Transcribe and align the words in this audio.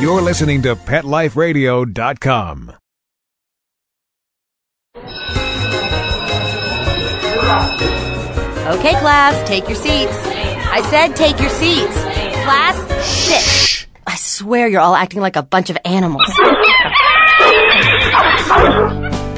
You're 0.00 0.22
listening 0.22 0.62
to 0.62 0.76
PetLifeRadio.com. 0.76 2.72
Okay, 8.70 8.94
class, 9.00 9.46
take 9.46 9.68
your 9.68 9.76
seats. 9.76 10.14
I 10.72 10.80
said 10.88 11.14
take 11.16 11.38
your 11.38 11.50
seats. 11.50 11.92
Class, 12.44 12.76
sit. 13.04 13.88
I 14.06 14.16
swear 14.16 14.68
you're 14.68 14.80
all 14.80 14.94
acting 14.94 15.20
like 15.20 15.36
a 15.36 15.42
bunch 15.42 15.68
of 15.68 15.76
animals. 15.84 16.26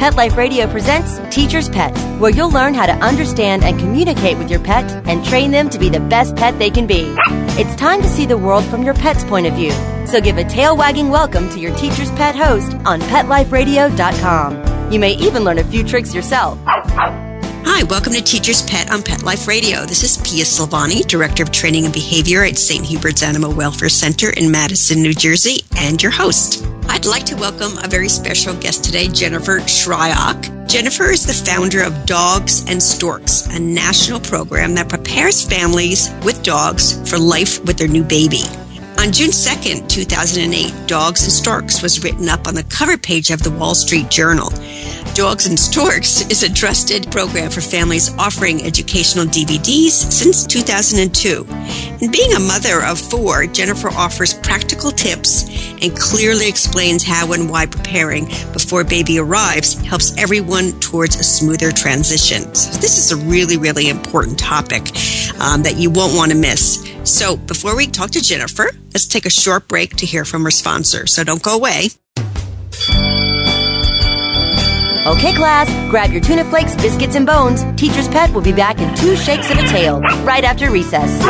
Pet 0.02 0.16
Life 0.16 0.36
Radio 0.36 0.66
presents 0.66 1.20
Teacher's 1.32 1.68
Pet, 1.68 1.96
where 2.18 2.32
you'll 2.32 2.50
learn 2.50 2.74
how 2.74 2.86
to 2.86 2.92
understand 2.94 3.62
and 3.62 3.78
communicate 3.78 4.36
with 4.36 4.50
your 4.50 4.58
pet 4.58 4.84
and 5.06 5.24
train 5.24 5.52
them 5.52 5.70
to 5.70 5.78
be 5.78 5.88
the 5.88 6.00
best 6.00 6.34
pet 6.34 6.58
they 6.58 6.70
can 6.70 6.88
be. 6.88 7.14
It's 7.56 7.76
time 7.76 8.02
to 8.02 8.08
see 8.08 8.26
the 8.26 8.36
world 8.36 8.64
from 8.64 8.82
your 8.82 8.94
pet's 8.94 9.22
point 9.22 9.46
of 9.46 9.54
view. 9.54 9.70
So 10.08 10.20
give 10.20 10.38
a 10.38 10.44
tail 10.44 10.76
wagging 10.76 11.08
welcome 11.08 11.48
to 11.50 11.60
your 11.60 11.72
Teacher's 11.76 12.10
Pet 12.10 12.34
host 12.34 12.74
on 12.84 13.00
PetLifeRadio.com. 13.00 14.90
You 14.92 14.98
may 14.98 15.12
even 15.12 15.44
learn 15.44 15.58
a 15.58 15.64
few 15.64 15.84
tricks 15.84 16.12
yourself. 16.12 16.58
Hi, 17.64 17.84
welcome 17.84 18.12
to 18.12 18.20
Teacher's 18.20 18.62
Pet 18.62 18.90
on 18.90 19.02
Pet 19.02 19.22
Life 19.22 19.46
Radio. 19.46 19.86
This 19.86 20.02
is 20.02 20.18
Pia 20.18 20.44
Silvani, 20.44 21.06
Director 21.06 21.44
of 21.44 21.52
Training 21.52 21.84
and 21.84 21.94
Behavior 21.94 22.42
at 22.42 22.58
St. 22.58 22.84
Hubert's 22.84 23.22
Animal 23.22 23.54
Welfare 23.54 23.88
Center 23.88 24.30
in 24.30 24.50
Madison, 24.50 25.00
New 25.00 25.14
Jersey, 25.14 25.60
and 25.76 26.02
your 26.02 26.10
host. 26.10 26.66
I'd 26.88 27.06
like 27.06 27.24
to 27.26 27.36
welcome 27.36 27.78
a 27.78 27.88
very 27.88 28.08
special 28.08 28.54
guest 28.54 28.84
today, 28.84 29.06
Jennifer 29.06 29.60
Shryock. 29.60 30.68
Jennifer 30.68 31.10
is 31.10 31.24
the 31.24 31.32
founder 31.32 31.82
of 31.82 32.04
Dogs 32.04 32.64
and 32.68 32.82
Storks, 32.82 33.46
a 33.46 33.60
national 33.60 34.18
program 34.20 34.74
that 34.74 34.88
prepares 34.88 35.42
families 35.42 36.10
with 36.24 36.42
dogs 36.42 37.08
for 37.08 37.18
life 37.18 37.64
with 37.64 37.78
their 37.78 37.88
new 37.88 38.02
baby. 38.02 38.42
On 38.98 39.10
June 39.10 39.30
2nd, 39.30 39.88
2008, 39.88 40.86
Dogs 40.86 41.22
and 41.24 41.32
Storks 41.32 41.82
was 41.82 42.04
written 42.04 42.28
up 42.28 42.46
on 42.46 42.54
the 42.54 42.62
cover 42.64 42.96
page 42.96 43.30
of 43.30 43.42
the 43.42 43.50
Wall 43.50 43.74
Street 43.74 44.08
Journal. 44.10 44.52
Dogs 45.14 45.46
and 45.46 45.58
Storks 45.58 46.22
is 46.30 46.42
a 46.42 46.52
trusted 46.52 47.10
program 47.10 47.50
for 47.50 47.60
families 47.60 48.16
offering 48.16 48.64
educational 48.64 49.26
DVDs 49.26 49.90
since 49.90 50.46
2002. 50.46 51.44
And 52.00 52.10
being 52.10 52.32
a 52.32 52.40
mother 52.40 52.82
of 52.82 52.98
four, 52.98 53.46
Jennifer 53.46 53.90
offers 53.90 54.32
practical 54.32 54.90
tips 54.90 55.50
and 55.82 55.94
clearly 55.98 56.48
explains 56.48 57.04
how 57.04 57.32
and 57.32 57.50
why 57.50 57.66
preparing 57.66 58.24
before 58.54 58.84
baby 58.84 59.18
arrives 59.18 59.74
helps 59.74 60.16
everyone 60.16 60.72
towards 60.80 61.16
a 61.16 61.22
smoother 61.22 61.72
transition. 61.72 62.54
So 62.54 62.78
this 62.78 62.96
is 62.96 63.12
a 63.12 63.16
really, 63.26 63.58
really 63.58 63.90
important 63.90 64.38
topic 64.38 64.88
um, 65.40 65.62
that 65.64 65.74
you 65.76 65.90
won't 65.90 66.16
want 66.16 66.32
to 66.32 66.38
miss. 66.38 66.90
So 67.04 67.36
before 67.36 67.76
we 67.76 67.86
talk 67.86 68.12
to 68.12 68.22
Jennifer, 68.22 68.70
let's 68.94 69.06
take 69.06 69.26
a 69.26 69.30
short 69.30 69.68
break 69.68 69.96
to 69.96 70.06
hear 70.06 70.24
from 70.24 70.44
our 70.46 70.50
sponsor. 70.50 71.06
So 71.06 71.22
don't 71.22 71.42
go 71.42 71.54
away. 71.54 71.88
Okay, 75.04 75.34
class, 75.34 75.68
grab 75.90 76.12
your 76.12 76.20
tuna 76.20 76.44
flakes, 76.44 76.76
biscuits, 76.76 77.16
and 77.16 77.26
bones. 77.26 77.64
Teacher's 77.74 78.06
Pet 78.06 78.32
will 78.32 78.40
be 78.40 78.52
back 78.52 78.78
in 78.78 78.94
two 78.94 79.16
shakes 79.16 79.50
of 79.50 79.58
a 79.58 79.66
tail 79.66 79.98
right 80.22 80.44
after 80.44 80.70
recess. 80.70 81.20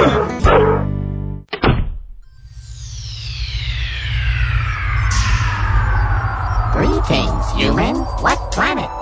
Greetings, 6.75 7.53
human. 7.53 7.97
What 8.20 8.53
planet? 8.53 9.02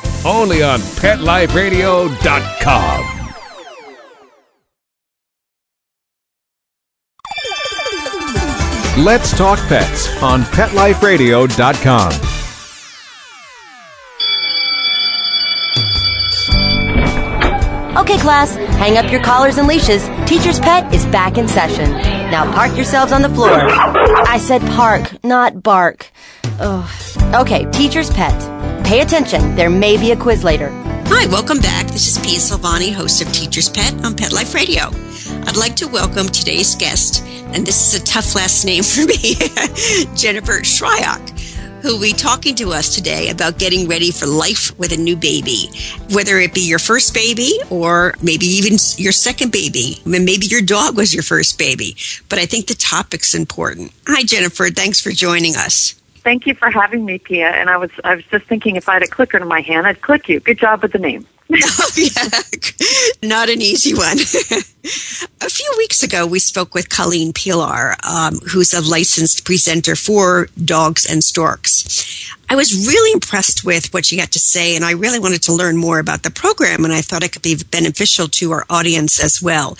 Only 0.25 0.63
on 0.63 0.79
PetLifeRadio.com. 0.79 3.17
Let's 8.97 9.35
talk 9.35 9.57
pets 9.67 10.21
on 10.21 10.41
PetLifeRadio.com. 10.41 12.11
Okay, 17.97 18.17
class, 18.17 18.55
hang 18.55 18.97
up 18.97 19.11
your 19.11 19.21
collars 19.23 19.57
and 19.57 19.67
leashes. 19.67 20.07
Teacher's 20.25 20.59
Pet 20.59 20.93
is 20.93 21.05
back 21.07 21.37
in 21.37 21.47
session. 21.47 21.89
Now 22.31 22.51
park 22.53 22.75
yourselves 22.75 23.11
on 23.11 23.21
the 23.21 23.29
floor. 23.29 23.51
I 23.53 24.37
said 24.37 24.61
park, 24.73 25.23
not 25.23 25.63
bark. 25.63 26.11
Ugh. 26.59 26.89
Okay, 27.33 27.65
Teacher's 27.71 28.09
Pet. 28.09 28.33
Pay 28.91 28.99
attention, 28.99 29.55
there 29.55 29.69
may 29.69 29.95
be 29.95 30.11
a 30.11 30.17
quiz 30.17 30.43
later. 30.43 30.67
Hi, 31.05 31.25
welcome 31.27 31.59
back. 31.59 31.87
This 31.87 32.09
is 32.09 32.17
Pia 32.17 32.39
Silvani, 32.39 32.91
host 32.91 33.21
of 33.21 33.31
Teacher's 33.31 33.69
Pet 33.69 33.93
on 34.03 34.17
Pet 34.17 34.33
Life 34.33 34.53
Radio. 34.53 34.87
I'd 35.47 35.55
like 35.55 35.77
to 35.77 35.87
welcome 35.87 36.27
today's 36.27 36.75
guest, 36.75 37.23
and 37.25 37.65
this 37.65 37.87
is 37.87 38.01
a 38.01 38.03
tough 38.03 38.35
last 38.35 38.65
name 38.65 38.83
for 38.83 39.05
me, 39.05 39.35
Jennifer 40.17 40.59
Shryock, 40.59 41.29
who 41.81 41.93
will 41.93 42.01
be 42.01 42.11
talking 42.11 42.53
to 42.55 42.73
us 42.73 42.93
today 42.93 43.29
about 43.29 43.57
getting 43.57 43.87
ready 43.87 44.11
for 44.11 44.25
life 44.25 44.77
with 44.77 44.91
a 44.91 44.97
new 44.97 45.15
baby. 45.15 45.69
Whether 46.11 46.39
it 46.39 46.53
be 46.53 46.67
your 46.67 46.77
first 46.77 47.13
baby 47.13 47.61
or 47.69 48.13
maybe 48.21 48.45
even 48.45 48.73
your 48.97 49.13
second 49.13 49.53
baby. 49.53 50.01
I 50.05 50.09
mean, 50.09 50.25
maybe 50.25 50.47
your 50.47 50.61
dog 50.61 50.97
was 50.97 51.13
your 51.13 51.23
first 51.23 51.57
baby. 51.57 51.95
But 52.27 52.39
I 52.39 52.45
think 52.45 52.67
the 52.67 52.73
topic's 52.73 53.35
important. 53.35 53.93
Hi, 54.07 54.23
Jennifer. 54.23 54.67
Thanks 54.67 54.99
for 54.99 55.11
joining 55.11 55.55
us. 55.55 55.95
Thank 56.23 56.45
you 56.45 56.53
for 56.53 56.69
having 56.69 57.03
me, 57.03 57.17
Pia. 57.17 57.49
And 57.49 57.69
I 57.69 57.77
was 57.77 57.89
I 58.03 58.15
was 58.15 58.25
just 58.25 58.45
thinking 58.45 58.75
if 58.75 58.87
I 58.87 58.93
had 58.93 59.03
a 59.03 59.07
clicker 59.07 59.37
in 59.37 59.47
my 59.47 59.61
hand, 59.61 59.87
I'd 59.87 60.01
click 60.01 60.29
you. 60.29 60.39
Good 60.39 60.59
job 60.59 60.81
with 60.81 60.91
the 60.91 60.99
name. 60.99 61.25
Oh, 61.53 61.91
yeah, 61.97 63.27
not 63.27 63.49
an 63.49 63.61
easy 63.61 63.93
one. 63.93 64.17
a 65.41 65.49
few 65.49 65.73
weeks 65.77 66.01
ago, 66.01 66.25
we 66.25 66.39
spoke 66.39 66.73
with 66.73 66.87
Colleen 66.87 67.33
Pelar, 67.33 67.95
um, 68.05 68.35
who's 68.49 68.73
a 68.73 68.79
licensed 68.79 69.43
presenter 69.43 69.97
for 69.97 70.47
Dogs 70.63 71.05
and 71.05 71.21
Storks. 71.21 72.31
I 72.49 72.55
was 72.55 72.87
really 72.87 73.11
impressed 73.11 73.65
with 73.65 73.93
what 73.93 74.05
she 74.05 74.17
had 74.17 74.31
to 74.31 74.39
say, 74.39 74.77
and 74.77 74.85
I 74.85 74.91
really 74.91 75.19
wanted 75.19 75.43
to 75.43 75.53
learn 75.53 75.75
more 75.75 75.99
about 75.99 76.23
the 76.23 76.31
program, 76.31 76.85
and 76.85 76.93
I 76.93 77.01
thought 77.01 77.23
it 77.23 77.33
could 77.33 77.41
be 77.41 77.57
beneficial 77.69 78.29
to 78.29 78.51
our 78.53 78.65
audience 78.69 79.21
as 79.21 79.41
well. 79.41 79.75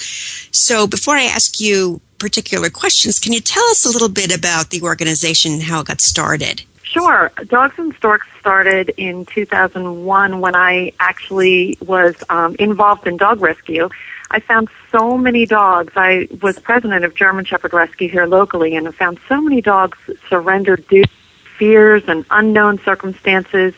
So, 0.52 0.88
before 0.88 1.16
I 1.16 1.24
ask 1.24 1.62
you 1.62 2.02
particular 2.22 2.70
questions, 2.70 3.20
can 3.20 3.34
you 3.34 3.42
tell 3.42 3.66
us 3.66 3.84
a 3.84 3.90
little 3.90 4.08
bit 4.08 4.34
about 4.34 4.70
the 4.70 4.82
organization 4.84 5.54
and 5.54 5.64
how 5.64 5.82
it 5.82 5.88
got 5.88 6.00
started? 6.00 6.64
Sure. 6.84 7.32
Dogs 7.48 7.76
and 7.80 7.96
Storks 7.96 8.28
started 8.40 8.90
in 8.98 9.26
2001 9.26 10.40
when 10.40 10.56
I 10.56 10.92
actually 11.00 11.78
was 11.82 12.16
um, 12.30 12.56
involved 12.60 13.08
in 13.08 13.18
dog 13.18 13.42
rescue. 13.42 13.90
I 14.30 14.40
found 14.40 14.70
so 14.92 15.18
many 15.18 15.46
dogs. 15.46 15.94
I 15.96 16.28
was 16.42 16.60
president 16.60 17.04
of 17.04 17.16
German 17.16 17.46
Shepherd 17.46 17.74
Rescue 17.74 18.08
here 18.08 18.28
locally, 18.28 18.76
and 18.76 18.88
I 18.88 18.92
found 18.92 19.20
so 19.28 19.42
many 19.42 19.62
dogs 19.62 19.98
surrendered 20.30 20.88
due 20.88 21.04
to 21.04 21.10
fears 21.58 22.04
and 22.08 22.26
unknown 22.30 22.80
circumstances 22.80 23.74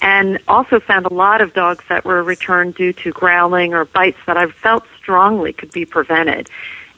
and 0.00 0.38
also 0.48 0.80
found 0.80 1.06
a 1.06 1.12
lot 1.12 1.40
of 1.40 1.54
dogs 1.54 1.84
that 1.88 2.04
were 2.04 2.22
returned 2.22 2.74
due 2.74 2.92
to 2.92 3.10
growling 3.12 3.74
or 3.74 3.84
bites 3.84 4.18
that 4.26 4.36
I 4.36 4.46
felt 4.48 4.84
strongly 4.98 5.52
could 5.52 5.72
be 5.72 5.84
prevented. 5.84 6.50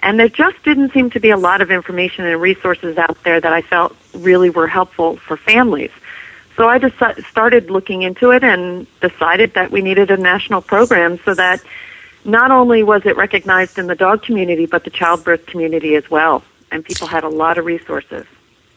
And 0.02 0.20
there 0.20 0.28
just 0.28 0.62
didn't 0.62 0.93
seem 0.93 1.10
to 1.10 1.20
be 1.20 1.31
a 1.31 1.37
lot 1.37 1.60
of 1.60 1.70
information 1.70 2.26
and 2.26 2.40
resources 2.40 2.98
out 2.98 3.22
there 3.25 3.40
that 3.40 3.52
I 3.52 3.62
felt 3.62 3.96
really 4.14 4.50
were 4.50 4.69
helpful 4.69 5.16
for 5.16 5.37
families. 5.37 5.90
So 6.56 6.69
I 6.69 6.78
just 6.78 6.96
started 7.28 7.70
looking 7.70 8.02
into 8.02 8.31
it 8.31 8.43
and 8.43 8.87
decided 9.00 9.54
that 9.54 9.70
we 9.70 9.82
needed 9.82 10.10
a 10.10 10.16
national 10.16 10.62
program 10.62 11.19
so 11.25 11.34
that 11.34 11.62
not 12.25 12.50
only 12.50 12.82
was 12.82 13.04
it 13.04 13.16
recognized 13.16 13.78
in 13.78 13.87
the 13.87 13.94
dog 13.94 14.22
community, 14.22 14.66
but 14.66 14.84
the 14.84 14.90
childbirth 14.90 15.46
community 15.46 15.96
as 15.96 16.10
well. 16.10 16.43
And 16.70 16.84
people 16.84 17.06
had 17.06 17.25
a 17.25 17.28
lot 17.28 17.58
of 17.58 17.64
resources 17.64 18.26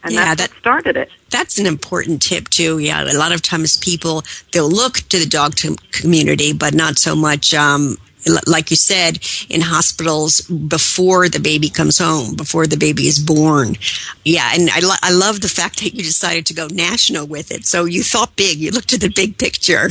and 0.02 0.14
yeah, 0.14 0.34
that's 0.34 0.52
that 0.52 0.58
started 0.58 0.96
it. 0.96 1.10
That's 1.30 1.58
an 1.58 1.66
important 1.66 2.22
tip 2.22 2.48
too. 2.48 2.78
Yeah, 2.78 3.02
a 3.04 3.16
lot 3.16 3.32
of 3.32 3.42
times 3.42 3.76
people 3.76 4.22
they'll 4.52 4.70
look 4.70 4.94
to 5.10 5.18
the 5.18 5.26
dog 5.26 5.56
community, 5.92 6.52
but 6.52 6.74
not 6.74 6.98
so 6.98 7.14
much. 7.14 7.54
Um, 7.54 7.98
like 8.46 8.70
you 8.70 8.76
said, 8.76 9.18
in 9.48 9.60
hospitals 9.60 10.40
before 10.42 11.28
the 11.28 11.40
baby 11.40 11.68
comes 11.68 11.98
home, 11.98 12.34
before 12.36 12.66
the 12.66 12.76
baby 12.76 13.06
is 13.06 13.18
born. 13.18 13.76
Yeah, 14.24 14.50
and 14.54 14.70
I, 14.70 14.80
lo- 14.80 15.02
I 15.02 15.12
love 15.12 15.40
the 15.40 15.48
fact 15.48 15.80
that 15.80 15.94
you 15.94 16.02
decided 16.02 16.46
to 16.46 16.54
go 16.54 16.66
national 16.68 17.26
with 17.26 17.50
it. 17.50 17.66
So 17.66 17.84
you 17.84 18.02
thought 18.02 18.36
big, 18.36 18.58
you 18.58 18.70
looked 18.70 18.92
at 18.92 19.00
the 19.00 19.12
big 19.14 19.38
picture. 19.38 19.90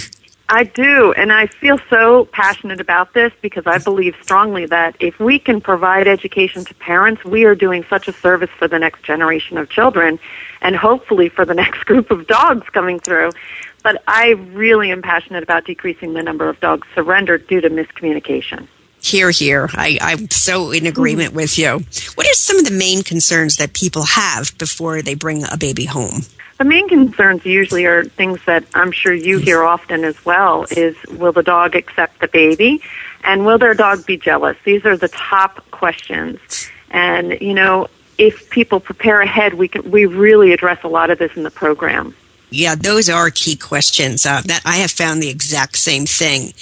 I 0.51 0.63
do, 0.63 1.13
and 1.13 1.31
I 1.31 1.45
feel 1.45 1.77
so 1.91 2.25
passionate 2.25 2.81
about 2.81 3.13
this 3.13 3.31
because 3.39 3.67
I 3.67 3.77
believe 3.77 4.15
strongly 4.19 4.65
that 4.65 4.95
if 4.99 5.19
we 5.19 5.37
can 5.37 5.61
provide 5.61 6.07
education 6.07 6.65
to 6.65 6.73
parents, 6.73 7.23
we 7.23 7.43
are 7.43 7.53
doing 7.53 7.85
such 7.87 8.07
a 8.07 8.13
service 8.13 8.49
for 8.57 8.67
the 8.67 8.79
next 8.79 9.03
generation 9.03 9.59
of 9.59 9.69
children 9.69 10.17
and 10.61 10.75
hopefully 10.75 11.29
for 11.29 11.45
the 11.45 11.53
next 11.63 11.85
group 11.85 12.09
of 12.09 12.25
dogs 12.25 12.67
coming 12.69 12.99
through. 12.99 13.29
But 13.91 14.03
I 14.07 14.33
really 14.53 14.91
am 14.91 15.01
passionate 15.01 15.41
about 15.41 15.65
decreasing 15.65 16.13
the 16.13 16.21
number 16.21 16.47
of 16.47 16.59
dogs 16.59 16.87
surrendered 16.93 17.47
due 17.47 17.59
to 17.59 17.71
miscommunication. 17.71 18.67
Hear, 19.01 19.31
hear. 19.31 19.67
I, 19.73 19.97
I'm 19.99 20.29
so 20.29 20.69
in 20.69 20.85
agreement 20.85 21.33
with 21.33 21.57
you. 21.57 21.79
What 22.13 22.27
are 22.27 22.33
some 22.33 22.59
of 22.59 22.65
the 22.65 22.71
main 22.71 23.01
concerns 23.01 23.55
that 23.55 23.73
people 23.73 24.03
have 24.03 24.55
before 24.59 25.01
they 25.01 25.15
bring 25.15 25.43
a 25.43 25.57
baby 25.57 25.85
home? 25.85 26.21
The 26.59 26.65
main 26.65 26.87
concerns 26.87 27.43
usually 27.47 27.87
are 27.87 28.03
things 28.03 28.45
that 28.45 28.63
I'm 28.75 28.91
sure 28.91 29.11
you 29.11 29.39
hear 29.39 29.63
often 29.63 30.03
as 30.03 30.23
well 30.23 30.67
is 30.69 30.95
will 31.09 31.31
the 31.31 31.41
dog 31.41 31.75
accept 31.75 32.19
the 32.19 32.27
baby 32.27 32.83
and 33.23 33.43
will 33.43 33.57
their 33.57 33.73
dog 33.73 34.05
be 34.05 34.17
jealous? 34.17 34.55
These 34.65 34.85
are 34.85 34.97
the 34.97 35.07
top 35.07 35.65
questions. 35.71 36.69
And, 36.91 37.41
you 37.41 37.55
know, 37.55 37.87
if 38.19 38.51
people 38.51 38.81
prepare 38.81 39.19
ahead, 39.19 39.55
we 39.55 39.67
can, 39.67 39.89
we 39.89 40.05
really 40.05 40.53
address 40.53 40.83
a 40.83 40.87
lot 40.87 41.09
of 41.09 41.17
this 41.17 41.35
in 41.35 41.41
the 41.41 41.49
program. 41.49 42.13
Yeah, 42.51 42.75
those 42.75 43.09
are 43.09 43.29
key 43.29 43.55
questions. 43.55 44.25
Uh, 44.25 44.41
that 44.45 44.61
I 44.65 44.77
have 44.77 44.91
found 44.91 45.21
the 45.21 45.29
exact 45.29 45.77
same 45.77 46.05
thing. 46.05 46.53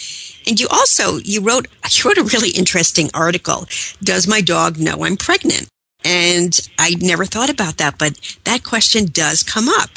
And 0.47 0.59
you 0.59 0.67
also 0.69 1.17
you 1.17 1.41
wrote 1.41 1.67
you 1.91 2.09
wrote 2.09 2.17
a 2.17 2.23
really 2.23 2.51
interesting 2.51 3.09
article. 3.13 3.67
Does 4.01 4.27
my 4.27 4.41
dog 4.41 4.77
know 4.77 5.03
I'm 5.03 5.17
pregnant? 5.17 5.67
And 6.05 6.57
I 6.79 6.95
never 7.01 7.25
thought 7.25 7.49
about 7.49 7.77
that, 7.77 7.97
but 7.97 8.17
that 8.45 8.63
question 8.63 9.07
does 9.07 9.43
come 9.43 9.67
up. 9.67 9.89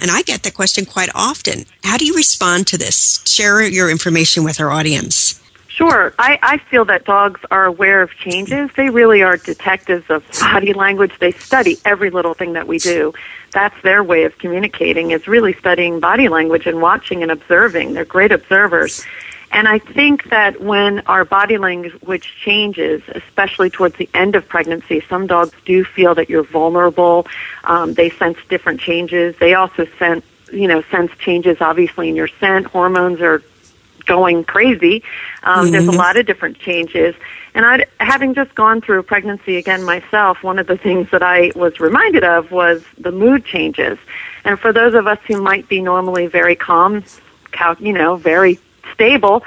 And 0.00 0.10
I 0.10 0.22
get 0.22 0.42
that 0.44 0.54
question 0.54 0.84
quite 0.84 1.08
often. 1.14 1.64
How 1.82 1.96
do 1.96 2.04
you 2.04 2.14
respond 2.14 2.68
to 2.68 2.78
this? 2.78 3.22
Share 3.26 3.62
your 3.62 3.90
information 3.90 4.44
with 4.44 4.60
our 4.60 4.70
audience. 4.70 5.39
Sure. 5.80 6.12
I, 6.18 6.38
I 6.42 6.58
feel 6.58 6.84
that 6.84 7.06
dogs 7.06 7.40
are 7.50 7.64
aware 7.64 8.02
of 8.02 8.10
changes. 8.10 8.68
They 8.76 8.90
really 8.90 9.22
are 9.22 9.38
detectives 9.38 10.04
of 10.10 10.22
body 10.38 10.74
language. 10.74 11.18
They 11.18 11.32
study 11.32 11.78
every 11.86 12.10
little 12.10 12.34
thing 12.34 12.52
that 12.52 12.66
we 12.66 12.76
do. 12.76 13.14
That's 13.52 13.80
their 13.80 14.04
way 14.04 14.24
of 14.24 14.36
communicating 14.36 15.12
is 15.12 15.26
really 15.26 15.54
studying 15.54 15.98
body 15.98 16.28
language 16.28 16.66
and 16.66 16.82
watching 16.82 17.22
and 17.22 17.32
observing. 17.32 17.94
They're 17.94 18.04
great 18.04 18.30
observers. 18.30 19.06
And 19.52 19.66
I 19.66 19.78
think 19.78 20.28
that 20.28 20.60
when 20.60 21.00
our 21.06 21.24
body 21.24 21.56
language 21.56 22.30
changes, 22.44 23.02
especially 23.08 23.70
towards 23.70 23.96
the 23.96 24.08
end 24.12 24.36
of 24.36 24.46
pregnancy, 24.46 25.02
some 25.08 25.26
dogs 25.26 25.54
do 25.64 25.82
feel 25.82 26.14
that 26.14 26.28
you're 26.28 26.44
vulnerable. 26.44 27.26
Um, 27.64 27.94
they 27.94 28.10
sense 28.10 28.36
different 28.50 28.82
changes. 28.82 29.34
They 29.40 29.54
also 29.54 29.86
sense, 29.98 30.26
you 30.52 30.68
know, 30.68 30.82
sense 30.90 31.10
changes 31.18 31.56
obviously 31.62 32.10
in 32.10 32.16
your 32.16 32.28
scent. 32.28 32.66
Hormones 32.66 33.22
are 33.22 33.42
going 34.10 34.42
crazy. 34.42 35.04
Um, 35.44 35.66
mm-hmm. 35.66 35.72
There's 35.72 35.86
a 35.86 35.92
lot 35.92 36.16
of 36.16 36.26
different 36.26 36.58
changes. 36.58 37.14
And 37.54 37.64
I, 37.64 37.86
having 38.00 38.34
just 38.34 38.52
gone 38.56 38.80
through 38.80 39.04
pregnancy 39.04 39.56
again 39.56 39.84
myself, 39.84 40.42
one 40.42 40.58
of 40.58 40.66
the 40.66 40.76
things 40.76 41.08
that 41.12 41.22
I 41.22 41.52
was 41.54 41.78
reminded 41.78 42.24
of 42.24 42.50
was 42.50 42.82
the 42.98 43.12
mood 43.12 43.44
changes. 43.44 43.98
And 44.44 44.58
for 44.58 44.72
those 44.72 44.94
of 44.94 45.06
us 45.06 45.20
who 45.28 45.40
might 45.40 45.68
be 45.68 45.80
normally 45.80 46.26
very 46.26 46.56
calm, 46.56 47.04
you 47.78 47.92
know, 47.92 48.16
very 48.16 48.58
stable 48.92 49.44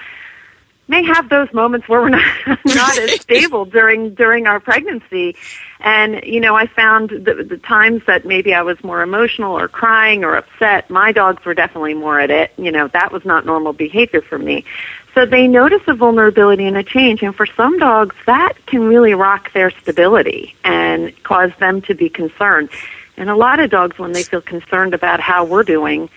may 0.88 1.04
have 1.04 1.30
those 1.30 1.52
moments 1.54 1.88
where 1.88 2.02
we're 2.02 2.10
not 2.10 2.26
not 2.66 2.98
as 2.98 3.22
stable 3.22 3.66
during 3.66 4.14
during 4.14 4.48
our 4.48 4.60
pregnancy. 4.60 5.36
And 5.80 6.24
you 6.24 6.40
know 6.40 6.56
i 6.56 6.68
found 6.68 7.10
the, 7.10 7.46
the 7.48 7.58
times 7.58 8.04
that 8.08 8.26
maybe 8.26 8.54
i 8.54 8.62
was 8.62 8.82
more 8.84 9.02
emotional 9.02 9.58
or 9.58 9.68
crying 9.68 10.24
or 10.24 10.36
upset 10.36 10.90
my 10.90 11.12
dogs 11.12 11.44
were 11.46 11.54
definitely 11.54 11.94
more 11.94 12.20
at 12.20 12.32
it. 12.32 12.54
You 12.58 12.72
know 12.72 12.88
that 12.90 13.12
was 13.12 13.26
not 13.26 13.46
normal 13.46 13.74
behavior 13.74 14.22
for 14.22 14.38
me. 14.38 14.66
So 15.14 15.26
they 15.28 15.48
notice 15.48 15.82
a 15.88 15.94
vulnerability 15.94 16.66
and 16.66 16.76
a 16.76 16.84
change. 16.84 17.22
And 17.22 17.36
for 17.36 17.46
some 17.46 17.78
dogs 17.78 18.16
that 18.26 18.54
can 18.66 18.84
really 18.84 19.14
rock 19.14 19.54
their 19.54 19.72
stability 19.72 20.56
and 20.64 21.14
cause 21.24 21.52
them 21.60 21.82
to 21.84 21.94
be 21.94 22.10
concerned. 22.10 22.70
And 23.16 23.30
a 23.30 23.36
lot 23.36 23.60
of 23.60 23.70
dogs 23.70 24.00
when 24.00 24.12
they 24.12 24.24
feel 24.24 24.42
concerned 24.42 24.94
about 24.94 25.20
how 25.20 25.46
we're 25.46 25.64
doing 25.64 26.10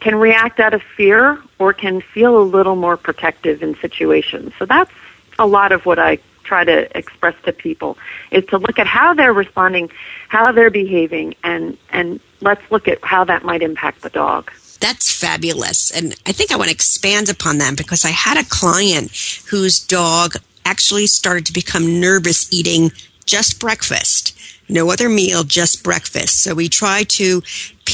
can 0.00 0.14
react 0.14 0.60
out 0.60 0.74
of 0.74 0.82
fear 0.82 1.40
or 1.58 1.72
can 1.72 2.00
feel 2.00 2.38
a 2.38 2.44
little 2.44 2.76
more 2.76 2.96
protective 2.96 3.62
in 3.62 3.74
situations. 3.76 4.52
So 4.58 4.66
that's 4.66 4.90
a 5.38 5.46
lot 5.46 5.72
of 5.72 5.86
what 5.86 5.98
I 5.98 6.18
try 6.44 6.64
to 6.64 6.96
express 6.96 7.34
to 7.44 7.52
people 7.52 7.98
is 8.30 8.44
to 8.46 8.58
look 8.58 8.78
at 8.78 8.86
how 8.86 9.14
they're 9.14 9.32
responding, 9.32 9.90
how 10.28 10.52
they're 10.52 10.70
behaving, 10.70 11.34
and, 11.42 11.76
and 11.90 12.20
let's 12.40 12.62
look 12.70 12.86
at 12.86 13.02
how 13.02 13.24
that 13.24 13.42
might 13.42 13.62
impact 13.62 14.02
the 14.02 14.10
dog. 14.10 14.50
That's 14.80 15.10
fabulous. 15.10 15.90
And 15.90 16.14
I 16.26 16.32
think 16.32 16.52
I 16.52 16.56
want 16.56 16.68
to 16.68 16.74
expand 16.74 17.28
upon 17.28 17.58
that 17.58 17.76
because 17.76 18.04
I 18.04 18.10
had 18.10 18.36
a 18.38 18.48
client 18.48 19.10
whose 19.50 19.80
dog 19.80 20.34
actually 20.64 21.06
started 21.06 21.46
to 21.46 21.52
become 21.52 22.00
nervous 22.00 22.52
eating 22.52 22.92
just 23.24 23.58
breakfast 23.58 24.36
no 24.68 24.90
other 24.90 25.08
meal, 25.08 25.44
just 25.44 25.82
breakfast. 25.82 26.42
So 26.42 26.54
we 26.54 26.68
try 26.68 27.04
to 27.04 27.42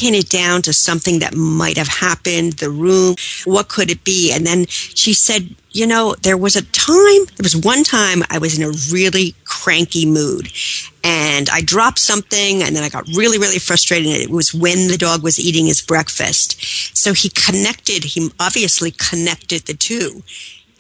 pin 0.03 0.15
it 0.17 0.29
down 0.29 0.63
to 0.63 0.73
something 0.73 1.21
that 1.21 1.33
might 1.33 1.77
have 1.77 1.87
happened, 1.87 2.55
the 2.55 2.69
room, 2.69 3.15
what 3.45 3.69
could 3.69 3.89
it 3.89 4.03
be? 4.03 4.33
And 4.33 4.45
then 4.45 4.67
she 4.67 5.15
said, 5.15 5.55
you 5.71 5.87
know, 5.87 6.17
there 6.23 6.37
was 6.37 6.57
a 6.57 6.63
time, 6.73 7.25
there 7.37 7.45
was 7.45 7.55
one 7.55 7.85
time 7.85 8.25
I 8.29 8.39
was 8.39 8.59
in 8.59 8.65
a 8.65 8.73
really 8.91 9.37
cranky 9.45 10.05
mood 10.05 10.51
and 11.05 11.49
I 11.51 11.61
dropped 11.63 12.01
something 12.01 12.65
and 12.65 12.75
then 12.75 12.83
I 12.83 12.89
got 12.89 13.07
really, 13.15 13.39
really 13.39 13.61
frustrated. 13.61 14.21
It 14.21 14.31
was 14.31 14.53
when 14.53 14.89
the 14.89 14.99
dog 14.99 15.23
was 15.23 15.39
eating 15.39 15.67
his 15.67 15.81
breakfast. 15.81 16.61
So 16.97 17.13
he 17.13 17.29
connected, 17.29 18.03
he 18.03 18.29
obviously 18.41 18.91
connected 18.91 19.67
the 19.67 19.75
two. 19.75 20.25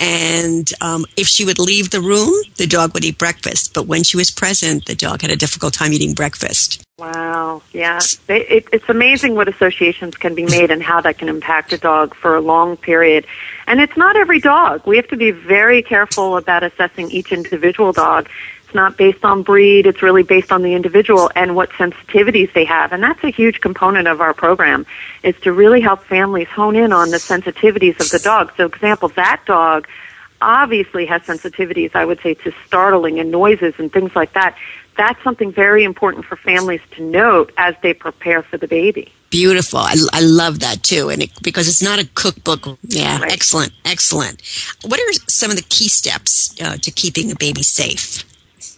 And 0.00 0.68
um, 0.80 1.06
if 1.16 1.28
she 1.28 1.44
would 1.44 1.60
leave 1.60 1.90
the 1.90 2.00
room, 2.00 2.34
the 2.56 2.66
dog 2.66 2.92
would 2.94 3.04
eat 3.04 3.18
breakfast. 3.18 3.72
But 3.72 3.86
when 3.86 4.02
she 4.02 4.16
was 4.16 4.32
present, 4.32 4.86
the 4.86 4.96
dog 4.96 5.22
had 5.22 5.30
a 5.30 5.36
difficult 5.36 5.74
time 5.74 5.92
eating 5.92 6.12
breakfast. 6.12 6.81
Wow. 6.98 7.62
Yeah. 7.72 8.00
It, 8.28 8.50
it, 8.50 8.68
it's 8.70 8.88
amazing 8.88 9.34
what 9.34 9.48
associations 9.48 10.14
can 10.16 10.34
be 10.34 10.44
made 10.44 10.70
and 10.70 10.82
how 10.82 11.00
that 11.00 11.18
can 11.18 11.28
impact 11.28 11.72
a 11.72 11.78
dog 11.78 12.14
for 12.14 12.36
a 12.36 12.40
long 12.40 12.76
period. 12.76 13.26
And 13.66 13.80
it's 13.80 13.96
not 13.96 14.14
every 14.14 14.40
dog. 14.40 14.86
We 14.86 14.96
have 14.96 15.08
to 15.08 15.16
be 15.16 15.30
very 15.30 15.82
careful 15.82 16.36
about 16.36 16.62
assessing 16.62 17.10
each 17.10 17.32
individual 17.32 17.92
dog. 17.92 18.28
It's 18.64 18.74
not 18.74 18.98
based 18.98 19.24
on 19.24 19.42
breed. 19.42 19.86
It's 19.86 20.02
really 20.02 20.22
based 20.22 20.52
on 20.52 20.62
the 20.62 20.74
individual 20.74 21.30
and 21.34 21.56
what 21.56 21.70
sensitivities 21.70 22.52
they 22.52 22.66
have. 22.66 22.92
And 22.92 23.02
that's 23.02 23.24
a 23.24 23.30
huge 23.30 23.62
component 23.62 24.06
of 24.06 24.20
our 24.20 24.34
program 24.34 24.84
is 25.22 25.34
to 25.40 25.52
really 25.52 25.80
help 25.80 26.02
families 26.04 26.48
hone 26.48 26.76
in 26.76 26.92
on 26.92 27.10
the 27.10 27.16
sensitivities 27.16 28.00
of 28.00 28.10
the 28.10 28.18
dog. 28.18 28.52
So 28.58 28.68
for 28.68 28.76
example, 28.76 29.08
that 29.10 29.40
dog 29.46 29.88
obviously 30.42 31.06
has 31.06 31.22
sensitivities, 31.22 31.94
I 31.94 32.04
would 32.04 32.20
say, 32.20 32.34
to 32.34 32.52
startling 32.66 33.18
and 33.18 33.30
noises 33.30 33.74
and 33.78 33.92
things 33.92 34.14
like 34.14 34.32
that. 34.34 34.56
That's 34.96 35.22
something 35.22 35.52
very 35.52 35.84
important 35.84 36.24
for 36.24 36.36
families 36.36 36.82
to 36.92 37.02
note 37.02 37.52
as 37.56 37.74
they 37.82 37.94
prepare 37.94 38.42
for 38.42 38.58
the 38.58 38.68
baby. 38.68 39.10
Beautiful. 39.30 39.78
I, 39.78 39.94
I 40.12 40.20
love 40.20 40.60
that 40.60 40.82
too. 40.82 41.08
And 41.08 41.22
it, 41.22 41.30
because 41.42 41.66
it's 41.66 41.82
not 41.82 41.98
a 41.98 42.06
cookbook. 42.14 42.78
Yeah. 42.82 43.20
Right. 43.20 43.32
Excellent. 43.32 43.72
Excellent. 43.86 44.42
What 44.84 45.00
are 45.00 45.12
some 45.28 45.50
of 45.50 45.56
the 45.56 45.62
key 45.62 45.88
steps 45.88 46.54
uh, 46.60 46.76
to 46.76 46.90
keeping 46.90 47.32
a 47.32 47.36
baby 47.36 47.62
safe? 47.62 48.24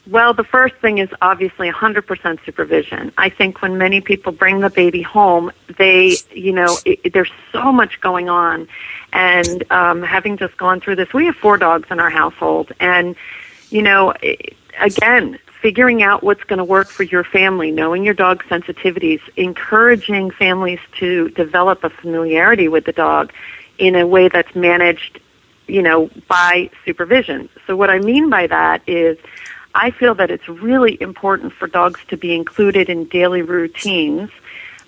Well, 0.07 0.35
the 0.35 0.45
first 0.45 0.75
thing 0.77 0.99
is 0.99 1.09
obviously 1.23 1.71
100% 1.71 2.45
supervision. 2.45 3.13
I 3.17 3.31
think 3.31 3.63
when 3.63 3.79
many 3.79 4.03
people 4.03 4.33
bring 4.33 4.61
the 4.61 4.69
baby 4.69 5.01
home, 5.01 5.51
they, 5.79 6.17
you 6.31 6.53
know, 6.53 6.79
it, 6.85 7.15
there's 7.15 7.33
so 7.53 7.73
much 7.73 8.01
going 8.03 8.29
on. 8.29 8.69
And 9.15 9.65
um, 9.73 10.03
having 10.03 10.37
just 10.37 10.59
gone 10.59 10.81
through 10.81 10.97
this, 10.97 11.13
we 11.15 11.25
have 11.27 11.37
four 11.37 11.57
dogs 11.57 11.89
in 11.91 12.01
our 12.01 12.11
household. 12.11 12.71
And, 12.81 13.17
you 13.71 13.81
know, 13.81 14.13
again, 14.79 15.39
figuring 15.63 16.03
out 16.03 16.23
what's 16.23 16.45
going 16.45 16.59
to 16.59 16.65
work 16.65 16.89
for 16.89 17.05
your 17.05 17.25
family, 17.25 17.71
knowing 17.71 18.05
your 18.05 18.13
dog's 18.13 18.45
sensitivities, 18.47 19.21
encouraging 19.37 20.31
families 20.31 20.81
to 20.99 21.31
develop 21.31 21.83
a 21.83 21.89
familiarity 21.89 22.69
with 22.69 22.85
the 22.85 22.93
dog 22.93 23.33
in 23.79 23.97
a 23.97 24.07
way 24.07 24.29
that's 24.29 24.55
managed, 24.55 25.19
you 25.67 25.81
know, 25.81 26.11
by 26.29 26.69
supervision. 26.85 27.49
So 27.67 27.75
what 27.75 27.89
I 27.89 28.01
mean 28.01 28.29
by 28.29 28.47
that 28.49 28.83
is 28.87 29.17
I 29.75 29.91
feel 29.91 30.15
that 30.17 30.31
it's 30.31 30.49
really 30.49 31.01
important 31.01 31.53
for 31.53 31.67
dogs 31.67 32.01
to 32.09 32.17
be 32.17 32.35
included 32.35 32.89
in 32.89 33.07
daily 33.07 33.43
routines 33.43 34.31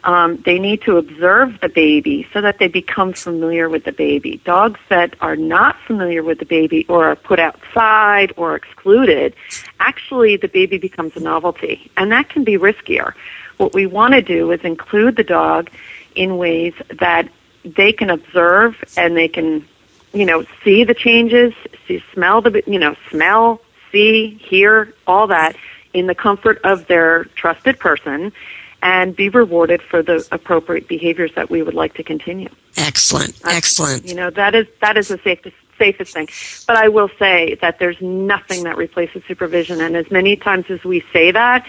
um, 0.06 0.40
they 0.44 0.60
need 0.60 0.82
to 0.82 0.98
observe 0.98 1.60
the 1.60 1.68
baby 1.68 2.28
so 2.32 2.40
that 2.40 2.58
they 2.58 2.68
become 2.68 3.12
familiar 3.12 3.68
with 3.68 3.84
the 3.84 3.92
baby. 3.92 4.40
Dogs 4.44 4.78
that 4.88 5.16
are 5.20 5.34
not 5.34 5.76
familiar 5.84 6.22
with 6.22 6.38
the 6.38 6.44
baby 6.44 6.86
or 6.88 7.06
are 7.06 7.16
put 7.16 7.40
outside 7.40 8.32
or 8.36 8.54
excluded, 8.54 9.34
actually 9.80 10.36
the 10.36 10.46
baby 10.46 10.78
becomes 10.78 11.16
a 11.16 11.20
novelty, 11.20 11.90
and 11.96 12.12
that 12.12 12.28
can 12.28 12.44
be 12.44 12.56
riskier. 12.56 13.14
What 13.56 13.74
we 13.74 13.86
want 13.86 14.14
to 14.14 14.22
do 14.22 14.52
is 14.52 14.60
include 14.60 15.16
the 15.16 15.24
dog 15.24 15.70
in 16.14 16.36
ways 16.36 16.74
that 17.00 17.28
they 17.64 17.92
can 17.92 18.08
observe 18.08 18.76
and 18.96 19.16
they 19.16 19.26
can, 19.26 19.66
you 20.12 20.24
know, 20.24 20.44
see 20.62 20.84
the 20.84 20.94
changes, 20.94 21.52
see, 21.88 22.00
smell 22.14 22.42
the, 22.42 22.62
you 22.68 22.78
know, 22.78 22.94
smell, 23.10 23.60
see, 23.96 24.38
hear, 24.42 24.92
all 25.06 25.26
that 25.28 25.56
in 25.94 26.06
the 26.06 26.14
comfort 26.14 26.60
of 26.64 26.86
their 26.86 27.24
trusted 27.36 27.78
person 27.78 28.32
and 28.82 29.16
be 29.16 29.28
rewarded 29.30 29.80
for 29.80 30.02
the 30.02 30.26
appropriate 30.30 30.86
behaviors 30.86 31.32
that 31.34 31.48
we 31.48 31.62
would 31.62 31.74
like 31.74 31.94
to 31.94 32.02
continue. 32.02 32.48
Excellent, 32.76 33.40
uh, 33.44 33.50
excellent. 33.52 34.06
You 34.06 34.14
know 34.14 34.30
that 34.30 34.54
is 34.54 34.66
that 34.82 34.98
is 34.98 35.08
the 35.08 35.18
safest 35.24 35.56
safest 35.78 36.12
thing. 36.12 36.28
But 36.66 36.76
I 36.76 36.88
will 36.88 37.10
say 37.18 37.56
that 37.62 37.78
there's 37.78 38.00
nothing 38.00 38.64
that 38.64 38.76
replaces 38.76 39.22
supervision, 39.26 39.80
and 39.80 39.96
as 39.96 40.10
many 40.10 40.36
times 40.36 40.66
as 40.68 40.84
we 40.84 41.02
say 41.12 41.30
that. 41.32 41.66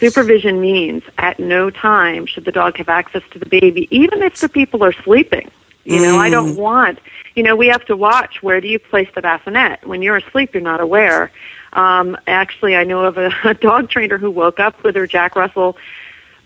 Supervision 0.00 0.60
means 0.60 1.04
at 1.18 1.38
no 1.38 1.70
time 1.70 2.26
should 2.26 2.44
the 2.44 2.50
dog 2.50 2.76
have 2.78 2.88
access 2.88 3.22
to 3.30 3.38
the 3.38 3.46
baby, 3.46 3.86
even 3.92 4.20
if 4.20 4.40
the 4.40 4.48
people 4.48 4.82
are 4.82 4.92
sleeping. 5.04 5.48
You 5.84 6.00
know, 6.00 6.16
mm. 6.16 6.18
I 6.18 6.30
don't 6.30 6.54
mm. 6.54 6.58
want, 6.58 7.00
you 7.34 7.42
know, 7.42 7.56
we 7.56 7.66
have 7.68 7.84
to 7.86 7.96
watch 7.96 8.42
where 8.42 8.60
do 8.60 8.68
you 8.68 8.78
place 8.78 9.08
the 9.14 9.22
bassinet. 9.22 9.86
When 9.86 10.02
you're 10.02 10.16
asleep, 10.16 10.54
you're 10.54 10.62
not 10.62 10.80
aware. 10.80 11.32
Um, 11.72 12.16
actually, 12.26 12.76
I 12.76 12.84
know 12.84 13.04
of 13.04 13.18
a, 13.18 13.30
a 13.44 13.54
dog 13.54 13.90
trainer 13.90 14.18
who 14.18 14.30
woke 14.30 14.60
up 14.60 14.82
with 14.82 14.94
her 14.94 15.06
Jack 15.06 15.34
Russell 15.36 15.76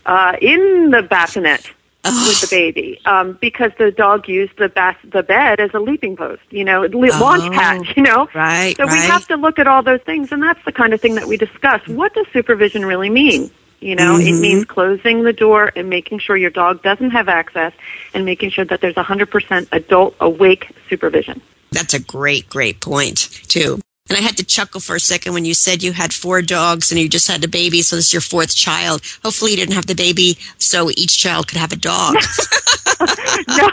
uh, 0.05 0.37
in 0.41 0.89
the 0.91 1.03
bassinet 1.03 1.71
with 2.03 2.41
the 2.41 2.47
baby 2.49 3.01
um, 3.05 3.37
because 3.41 3.71
the 3.77 3.91
dog 3.91 4.29
used 4.29 4.57
the 4.57 4.69
bas- 4.69 4.95
the 5.03 5.23
bed 5.23 5.59
as 5.59 5.71
a 5.73 5.79
leaping 5.79 6.15
post, 6.15 6.41
you 6.49 6.63
know, 6.63 6.81
li- 6.81 7.11
oh, 7.13 7.19
launch 7.19 7.51
pad, 7.53 7.81
you 7.97 8.03
know. 8.03 8.29
Right. 8.33 8.75
So 8.77 8.85
right. 8.85 8.93
we 8.93 8.99
have 8.99 9.27
to 9.27 9.35
look 9.35 9.59
at 9.59 9.67
all 9.67 9.83
those 9.83 10.01
things, 10.01 10.31
and 10.31 10.41
that's 10.41 10.63
the 10.65 10.71
kind 10.71 10.93
of 10.93 11.01
thing 11.01 11.15
that 11.15 11.27
we 11.27 11.37
discuss. 11.37 11.85
What 11.87 12.13
does 12.13 12.25
supervision 12.31 12.85
really 12.85 13.09
mean? 13.09 13.51
You 13.79 13.95
know, 13.95 14.17
mm-hmm. 14.17 14.27
it 14.27 14.39
means 14.39 14.65
closing 14.65 15.23
the 15.23 15.33
door 15.33 15.71
and 15.75 15.89
making 15.89 16.19
sure 16.19 16.35
your 16.35 16.49
dog 16.49 16.81
doesn't 16.81 17.11
have 17.11 17.29
access, 17.29 17.73
and 18.13 18.25
making 18.25 18.49
sure 18.49 18.65
that 18.65 18.81
there's 18.81 18.95
100% 18.95 19.67
adult 19.71 20.15
awake 20.19 20.71
supervision. 20.89 21.41
That's 21.71 21.93
a 21.93 21.99
great, 21.99 22.49
great 22.49 22.79
point 22.81 23.17
too. 23.47 23.79
And 24.09 24.17
I 24.17 24.21
had 24.21 24.37
to 24.37 24.45
chuckle 24.45 24.79
for 24.79 24.95
a 24.95 24.99
second 24.99 25.33
when 25.33 25.43
you 25.43 25.53
said 25.53 25.83
you 25.83 25.91
had 25.91 26.13
four 26.13 26.41
dogs 26.41 26.91
and 26.91 26.99
you 26.99 27.09
just 27.09 27.27
had 27.27 27.43
a 27.43 27.47
baby, 27.47 27.81
so 27.81 27.97
this 27.97 28.07
is 28.07 28.13
your 28.13 28.21
fourth 28.21 28.55
child. 28.55 29.01
Hopefully, 29.23 29.51
you 29.51 29.57
didn't 29.57 29.75
have 29.75 29.87
the 29.87 29.95
baby 29.95 30.37
so 30.57 30.89
each 30.91 31.17
child 31.17 31.47
could 31.47 31.57
have 31.57 31.73
a 31.73 31.75
dog. 31.75 32.15
no, 33.47 33.69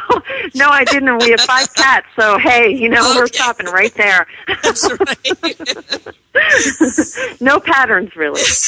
no, 0.54 0.68
I 0.68 0.84
didn't. 0.84 1.18
We 1.18 1.30
have 1.30 1.40
five 1.40 1.72
cats, 1.74 2.06
so 2.16 2.38
hey, 2.38 2.70
you 2.70 2.88
know 2.88 3.10
okay. 3.10 3.18
we're 3.18 3.26
stopping 3.26 3.66
right 3.66 3.94
there. 3.94 4.26
That's 4.46 4.90
right. 4.90 6.14
no 7.40 7.60
patterns, 7.60 8.14
really. 8.16 8.40
so, 8.42 8.66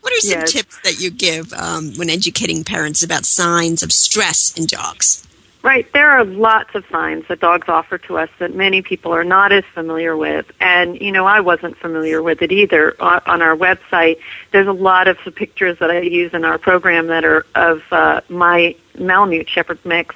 what 0.00 0.12
are 0.12 0.20
some 0.20 0.40
yes. 0.40 0.52
tips 0.52 0.80
that 0.82 1.00
you 1.00 1.10
give 1.10 1.52
um, 1.52 1.92
when 1.96 2.08
educating 2.08 2.64
parents 2.64 3.02
about 3.02 3.24
signs 3.24 3.82
of 3.82 3.92
stress 3.92 4.56
in 4.56 4.66
dogs? 4.66 5.26
Right. 5.62 5.86
There 5.92 6.10
are 6.10 6.24
lots 6.24 6.74
of 6.74 6.86
signs 6.90 7.28
that 7.28 7.40
dogs 7.40 7.68
offer 7.68 7.98
to 7.98 8.16
us 8.16 8.30
that 8.38 8.54
many 8.54 8.80
people 8.80 9.12
are 9.12 9.24
not 9.24 9.52
as 9.52 9.64
familiar 9.74 10.16
with. 10.16 10.50
And, 10.58 10.98
you 10.98 11.12
know, 11.12 11.26
I 11.26 11.40
wasn't 11.40 11.76
familiar 11.76 12.22
with 12.22 12.40
it 12.40 12.50
either. 12.50 12.96
On 12.98 13.42
our 13.42 13.54
website, 13.54 14.20
there's 14.52 14.68
a 14.68 14.72
lot 14.72 15.06
of 15.06 15.18
the 15.22 15.30
pictures 15.30 15.78
that 15.80 15.90
I 15.90 16.00
use 16.00 16.32
in 16.32 16.46
our 16.46 16.56
program 16.56 17.08
that 17.08 17.26
are 17.26 17.44
of 17.54 17.82
uh, 17.90 18.22
my 18.30 18.74
Malamute 18.98 19.50
Shepherd 19.50 19.84
mix. 19.84 20.14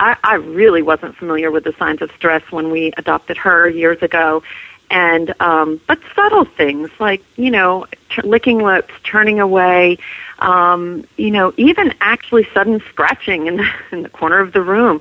I, 0.00 0.16
I 0.24 0.34
really 0.34 0.82
wasn't 0.82 1.16
familiar 1.16 1.52
with 1.52 1.62
the 1.62 1.72
signs 1.78 2.02
of 2.02 2.10
stress 2.16 2.42
when 2.50 2.72
we 2.72 2.92
adopted 2.96 3.36
her 3.36 3.68
years 3.68 4.02
ago. 4.02 4.42
And, 4.90 5.34
um, 5.40 5.80
but 5.86 6.00
subtle 6.16 6.46
things 6.46 6.90
like, 6.98 7.22
you 7.36 7.52
know, 7.52 7.86
licking 8.22 8.58
lips, 8.58 8.92
turning 9.02 9.40
away, 9.40 9.98
um, 10.38 11.06
you 11.16 11.30
know, 11.30 11.52
even 11.56 11.94
actually 12.00 12.46
sudden 12.52 12.82
scratching 12.88 13.46
in 13.46 13.56
the, 13.56 13.70
in 13.92 14.02
the 14.02 14.08
corner 14.08 14.40
of 14.40 14.52
the 14.52 14.62
room. 14.62 15.00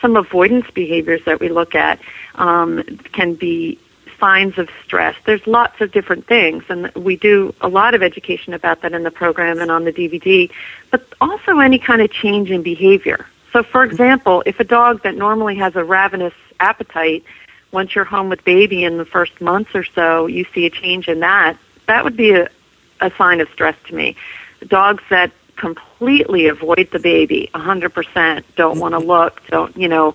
Some 0.00 0.16
avoidance 0.16 0.68
behaviors 0.70 1.24
that 1.26 1.40
we 1.40 1.48
look 1.48 1.74
at 1.74 2.00
um, 2.34 2.82
can 3.12 3.34
be 3.34 3.78
signs 4.18 4.56
of 4.56 4.68
stress. 4.84 5.16
There's 5.26 5.44
lots 5.46 5.80
of 5.80 5.90
different 5.90 6.26
things, 6.28 6.64
and 6.68 6.92
we 6.94 7.16
do 7.16 7.54
a 7.60 7.68
lot 7.68 7.94
of 7.94 8.02
education 8.02 8.54
about 8.54 8.82
that 8.82 8.92
in 8.92 9.02
the 9.02 9.10
program 9.10 9.58
and 9.58 9.70
on 9.70 9.84
the 9.84 9.92
DVD, 9.92 10.50
but 10.90 11.06
also 11.20 11.58
any 11.58 11.78
kind 11.78 12.00
of 12.00 12.10
change 12.12 12.50
in 12.50 12.62
behavior. 12.62 13.26
So, 13.52 13.62
for 13.62 13.82
example, 13.84 14.42
if 14.46 14.60
a 14.60 14.64
dog 14.64 15.02
that 15.02 15.16
normally 15.16 15.56
has 15.56 15.74
a 15.76 15.84
ravenous 15.84 16.34
appetite, 16.60 17.24
once 17.72 17.94
you're 17.94 18.04
home 18.04 18.28
with 18.28 18.44
baby 18.44 18.84
in 18.84 18.96
the 18.96 19.04
first 19.04 19.40
months 19.40 19.74
or 19.74 19.84
so, 19.84 20.26
you 20.26 20.46
see 20.54 20.66
a 20.66 20.70
change 20.70 21.08
in 21.08 21.20
that, 21.20 21.58
that 21.92 22.04
would 22.04 22.16
be 22.16 22.32
a, 22.32 22.48
a 23.00 23.10
sign 23.18 23.40
of 23.40 23.48
stress 23.50 23.76
to 23.84 23.94
me 23.94 24.16
dogs 24.66 25.02
that 25.10 25.30
completely 25.56 26.46
avoid 26.46 26.88
the 26.90 26.98
baby 26.98 27.50
100% 27.54 28.44
don't 28.56 28.78
want 28.78 28.94
to 28.94 28.98
mm-hmm. 28.98 29.08
look 29.08 29.46
don't 29.48 29.76
you 29.76 29.88
know 29.88 30.14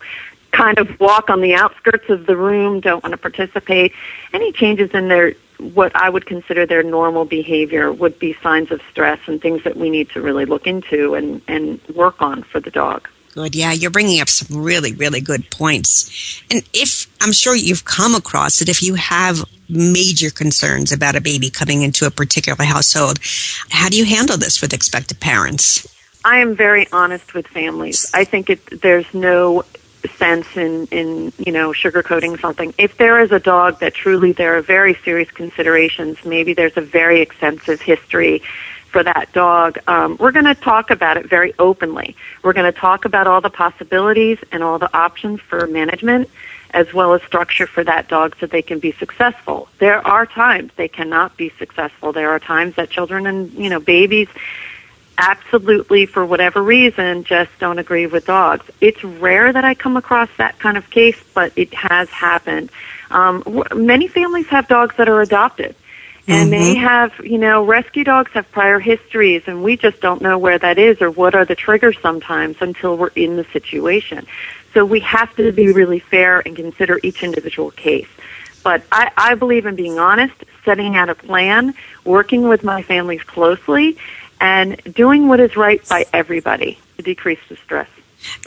kind 0.52 0.80
of 0.80 1.00
walk 1.00 1.30
on 1.30 1.42
the 1.42 1.54
outskirts 1.54 2.10
of 2.10 2.26
the 2.26 2.36
room 2.36 2.80
don't 2.80 3.04
want 3.04 3.12
to 3.12 3.18
participate 3.18 3.94
any 4.34 4.52
changes 4.52 4.90
in 4.92 5.08
their 5.08 5.34
what 5.60 5.96
i 5.96 6.10
would 6.10 6.26
consider 6.26 6.66
their 6.66 6.84
normal 6.84 7.26
behavior 7.26 7.92
would 7.92 8.18
be 8.18 8.34
signs 8.42 8.72
of 8.72 8.82
stress 8.90 9.20
and 9.28 9.42
things 9.42 9.64
that 9.64 9.78
we 9.78 9.90
need 9.90 10.10
to 10.10 10.22
really 10.22 10.46
look 10.46 10.66
into 10.66 11.14
and 11.14 11.42
and 11.48 11.80
work 11.94 12.22
on 12.22 12.42
for 12.44 12.60
the 12.60 12.72
dog 12.72 13.08
good. 13.38 13.56
Yeah, 13.56 13.72
you're 13.72 13.92
bringing 13.92 14.20
up 14.20 14.30
some 14.30 14.58
really, 14.58 14.94
really 14.94 15.22
good 15.22 15.50
points. 15.52 16.42
And 16.50 16.68
if 16.74 17.08
I'm 17.22 17.32
sure 17.32 17.56
you've 17.56 17.86
come 17.86 18.16
across 18.16 18.62
it, 18.62 18.68
if 18.68 18.82
you 18.82 18.96
have 18.96 19.46
major 19.70 20.30
concerns 20.30 20.92
about 20.92 21.16
a 21.16 21.22
baby 21.22 21.50
coming 21.50 21.82
into 21.82 22.06
a 22.06 22.12
particular 22.12 22.64
household, 22.64 23.20
how 23.70 23.90
do 23.90 23.98
you 23.98 24.06
handle 24.06 24.38
this 24.38 24.62
with 24.62 24.74
expectant 24.74 25.20
parents? 25.20 25.88
I 26.24 26.40
am 26.40 26.56
very 26.56 26.88
honest 26.92 27.34
with 27.34 27.48
families. 27.48 28.12
I 28.14 28.24
think 28.24 28.50
it, 28.50 28.82
there's 28.82 29.12
no 29.14 29.64
sense 30.16 30.56
in, 30.56 30.88
in, 30.88 31.34
you 31.38 31.52
know, 31.52 31.72
sugarcoating 31.72 32.40
something. 32.40 32.74
If 32.78 32.98
there 32.98 33.20
is 33.20 33.32
a 33.32 33.40
dog 33.40 33.80
that 33.80 33.94
truly 33.94 34.32
there 34.32 34.58
are 34.58 34.62
very 34.62 34.96
serious 35.06 35.32
considerations, 35.32 36.18
maybe 36.26 36.54
there's 36.54 36.78
a 36.78 36.82
very 36.82 37.22
extensive 37.22 37.82
history 37.82 38.42
for 38.90 39.04
that 39.04 39.32
dog, 39.34 39.78
um, 39.88 40.18
we're 40.20 40.32
going 40.32 40.46
to 40.46 40.56
talk 40.56 40.90
about 40.90 41.18
it 41.18 41.30
very 41.30 41.54
openly. 41.60 42.16
We're 42.44 42.54
going 42.54 42.72
to 42.72 42.78
talk 42.78 43.06
about 43.06 43.28
all 43.28 43.42
the 43.42 43.50
possibilities 43.50 44.40
and 44.52 44.64
all 44.64 44.80
the 44.80 44.96
options 44.98 45.42
for 45.42 45.68
management 45.68 46.30
as 46.78 46.94
well 46.94 47.16
as 47.16 47.24
structure 47.24 47.66
for 47.66 47.84
that 47.84 48.08
dog 48.08 48.36
so 48.40 48.46
they 48.46 48.62
can 48.62 48.78
be 48.78 48.92
successful. 48.92 49.68
There 49.80 50.06
are 50.06 50.28
times 50.28 50.72
they 50.76 50.88
cannot 50.88 51.36
be 51.36 51.52
successful. 51.58 52.14
There 52.14 52.30
are 52.30 52.40
times 52.40 52.76
that 52.76 52.92
children 52.92 53.26
and, 53.26 53.52
you 53.54 53.72
know, 53.72 53.80
babies 53.80 54.28
absolutely 55.18 56.06
for 56.06 56.24
whatever 56.24 56.62
reason 56.62 57.24
just 57.24 57.50
don't 57.58 57.80
agree 57.80 58.06
with 58.06 58.28
dogs. 58.28 58.64
It's 58.80 59.04
rare 59.04 59.52
that 59.52 59.66
I 59.66 59.74
come 59.74 59.98
across 59.98 60.30
that 60.38 60.60
kind 60.60 60.78
of 60.78 60.88
case, 60.92 61.18
but 61.34 61.52
it 61.56 61.74
has 61.74 62.10
happened. 62.10 62.70
Um, 63.10 63.64
many 63.74 64.08
families 64.08 64.46
have 64.50 64.68
dogs 64.68 64.96
that 64.98 65.10
are 65.10 65.20
adopted 65.20 65.76
and 66.28 66.52
mm-hmm. 66.52 66.62
they 66.62 66.76
have, 66.76 67.14
you 67.24 67.40
know, 67.40 67.66
rescue 67.66 68.04
dogs 68.04 68.32
have 68.34 68.52
prior 68.52 68.80
histories 68.80 69.44
and 69.48 69.64
we 69.64 69.78
just 69.78 70.00
don't 70.00 70.22
know 70.22 70.38
where 70.38 70.60
that 70.60 70.78
is 70.78 71.02
or 71.02 71.10
what 71.10 71.34
are 71.34 71.46
the 71.46 71.56
triggers 71.56 71.98
sometimes 72.02 72.58
until 72.60 72.98
we're 72.98 73.08
in 73.16 73.36
the 73.36 73.46
situation. 73.46 74.28
So 74.78 74.86
we 74.86 75.00
have 75.00 75.36
to 75.38 75.52
be 75.52 75.74
really 75.74 75.98
fair 75.98 76.44
and 76.46 76.56
consider 76.56 77.00
each 77.02 77.24
individual 77.24 77.72
case. 77.72 78.08
But 78.64 78.84
I, 78.92 79.10
I 79.18 79.34
believe 79.34 79.66
in 79.66 79.76
being 79.76 79.98
honest, 79.98 80.36
setting 80.64 80.96
out 80.96 81.10
a 81.10 81.16
plan, 81.16 81.74
working 82.06 82.48
with 82.48 82.64
my 82.64 82.84
families 82.84 83.24
closely, 83.24 83.98
and 84.40 84.80
doing 84.94 85.28
what 85.30 85.40
is 85.40 85.58
right 85.58 85.82
by 85.90 86.06
everybody 86.14 86.78
to 86.98 87.02
decrease 87.02 87.40
the 87.50 87.56
stress. 87.56 87.90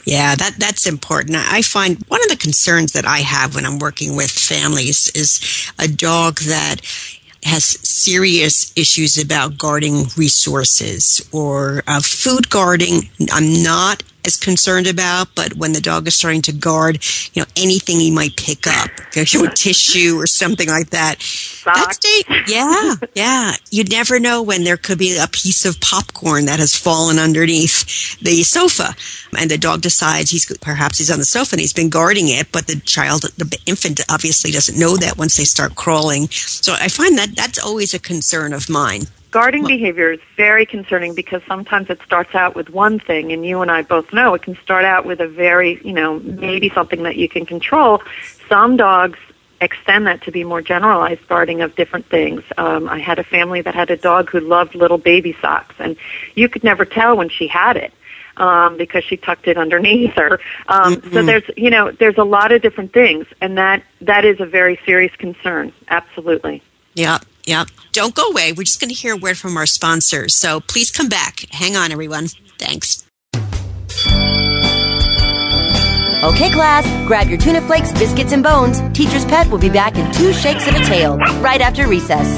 Yeah, 0.05 0.35
that 0.35 0.55
that's 0.57 0.87
important. 0.87 1.35
I 1.35 1.63
find 1.63 2.01
one 2.07 2.23
of 2.23 2.29
the 2.29 2.37
concerns 2.37 2.93
that 2.93 3.05
I 3.05 3.17
have 3.17 3.53
when 3.55 3.65
I'm 3.65 3.79
working 3.79 4.15
with 4.15 4.31
families 4.31 5.11
is 5.13 5.69
a 5.79 5.89
dog 5.89 6.39
that 6.43 6.77
has 7.43 7.65
serious 7.85 8.71
issues 8.77 9.17
about 9.17 9.57
guarding 9.57 10.05
resources 10.15 11.27
or 11.33 11.83
uh, 11.87 11.99
food 11.99 12.49
guarding. 12.49 13.09
I'm 13.33 13.63
not 13.63 14.03
as 14.25 14.37
concerned 14.37 14.87
about, 14.87 15.33
but 15.35 15.55
when 15.55 15.73
the 15.73 15.81
dog 15.81 16.07
is 16.07 16.15
starting 16.15 16.41
to 16.43 16.51
guard, 16.51 17.03
you 17.33 17.41
know, 17.41 17.47
anything 17.55 17.99
he 17.99 18.11
might 18.11 18.35
pick 18.37 18.67
up, 18.67 18.89
you 19.15 19.43
know, 19.43 19.49
tissue 19.51 20.17
or 20.17 20.27
something 20.27 20.67
like 20.67 20.89
that. 20.91 21.21
Socks. 21.21 21.99
That's 21.99 22.49
yeah, 22.49 22.95
yeah. 23.15 23.53
You 23.69 23.83
never 23.83 24.19
know 24.19 24.41
when 24.41 24.63
there 24.63 24.77
could 24.77 24.97
be 24.97 25.17
a 25.17 25.27
piece 25.27 25.65
of 25.65 25.79
popcorn 25.79 26.45
that 26.45 26.59
has 26.59 26.75
fallen 26.75 27.19
underneath 27.19 28.19
the 28.19 28.43
sofa, 28.43 28.95
and 29.37 29.49
the 29.49 29.57
dog 29.57 29.81
decides 29.81 30.31
he's 30.31 30.45
perhaps 30.59 30.97
he's 30.97 31.11
on 31.11 31.19
the 31.19 31.25
sofa 31.25 31.53
and 31.53 31.61
he's 31.61 31.73
been 31.73 31.89
guarding 31.89 32.27
it, 32.27 32.51
but 32.51 32.67
the 32.67 32.79
child, 32.81 33.23
the 33.37 33.59
infant, 33.65 34.01
obviously 34.09 34.51
doesn't 34.51 34.79
know 34.79 34.97
that 34.97 35.17
once 35.17 35.37
they 35.37 35.43
start 35.43 35.75
crawling. 35.75 36.27
So 36.29 36.73
I 36.73 36.87
find 36.87 37.17
that 37.17 37.35
that's 37.35 37.59
always 37.59 37.93
a 37.93 37.99
concern 37.99 38.53
of 38.53 38.69
mine. 38.69 39.03
Guarding 39.31 39.65
behavior 39.65 40.11
is 40.11 40.19
very 40.35 40.65
concerning 40.65 41.15
because 41.15 41.41
sometimes 41.47 41.89
it 41.89 42.01
starts 42.05 42.35
out 42.35 42.53
with 42.53 42.69
one 42.69 42.99
thing, 42.99 43.31
and 43.31 43.45
you 43.45 43.61
and 43.61 43.71
I 43.71 43.81
both 43.81 44.11
know 44.11 44.33
it 44.33 44.41
can 44.41 44.57
start 44.61 44.83
out 44.83 45.05
with 45.05 45.21
a 45.21 45.27
very, 45.27 45.81
you 45.85 45.93
know, 45.93 46.19
maybe 46.19 46.69
something 46.69 47.03
that 47.03 47.15
you 47.15 47.29
can 47.29 47.45
control. 47.45 48.03
Some 48.49 48.75
dogs 48.75 49.17
extend 49.61 50.07
that 50.07 50.23
to 50.23 50.31
be 50.31 50.43
more 50.43 50.61
generalized 50.61 51.25
guarding 51.29 51.61
of 51.61 51.75
different 51.75 52.07
things. 52.07 52.43
Um, 52.57 52.89
I 52.89 52.99
had 52.99 53.19
a 53.19 53.23
family 53.23 53.61
that 53.61 53.73
had 53.73 53.89
a 53.89 53.95
dog 53.95 54.29
who 54.29 54.41
loved 54.41 54.75
little 54.75 54.97
baby 54.97 55.37
socks, 55.41 55.75
and 55.79 55.95
you 56.35 56.49
could 56.49 56.63
never 56.63 56.83
tell 56.83 57.15
when 57.15 57.29
she 57.29 57.47
had 57.47 57.77
it 57.77 57.93
um, 58.37 58.75
because 58.75 59.03
she 59.05 59.17
tucked 59.17 59.47
it 59.47 59.57
underneath 59.57 60.13
her. 60.15 60.39
Um, 60.67 60.95
Mm-hmm. 60.95 61.13
So 61.13 61.23
there's, 61.23 61.43
you 61.55 61.69
know, 61.69 61.91
there's 61.91 62.17
a 62.17 62.23
lot 62.23 62.51
of 62.51 62.61
different 62.61 62.91
things, 62.91 63.27
and 63.39 63.57
that 63.57 63.83
that 64.01 64.25
is 64.25 64.41
a 64.41 64.45
very 64.45 64.77
serious 64.85 65.15
concern. 65.15 65.71
Absolutely. 65.87 66.61
Yep, 66.95 67.23
yep. 67.45 67.67
Don't 67.91 68.15
go 68.15 68.29
away. 68.29 68.53
We're 68.53 68.63
just 68.63 68.79
going 68.79 68.89
to 68.89 68.95
hear 68.95 69.13
a 69.13 69.17
word 69.17 69.37
from 69.37 69.57
our 69.57 69.65
sponsors. 69.65 70.35
So 70.35 70.59
please 70.61 70.91
come 70.91 71.09
back. 71.09 71.45
Hang 71.51 71.75
on, 71.75 71.91
everyone. 71.91 72.27
Thanks. 72.57 73.03
Okay, 76.23 76.51
class, 76.51 76.85
grab 77.07 77.29
your 77.29 77.39
tuna 77.39 77.61
flakes, 77.61 77.91
biscuits, 77.93 78.31
and 78.31 78.43
bones. 78.43 78.79
Teacher's 78.93 79.25
Pet 79.25 79.47
will 79.47 79.57
be 79.57 79.69
back 79.69 79.97
in 79.97 80.11
two 80.13 80.31
shakes 80.33 80.67
of 80.67 80.75
a 80.75 80.85
tail 80.85 81.17
right 81.41 81.61
after 81.61 81.87
recess. 81.87 82.37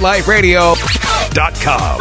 PetLifeRadio.com. 0.00 2.00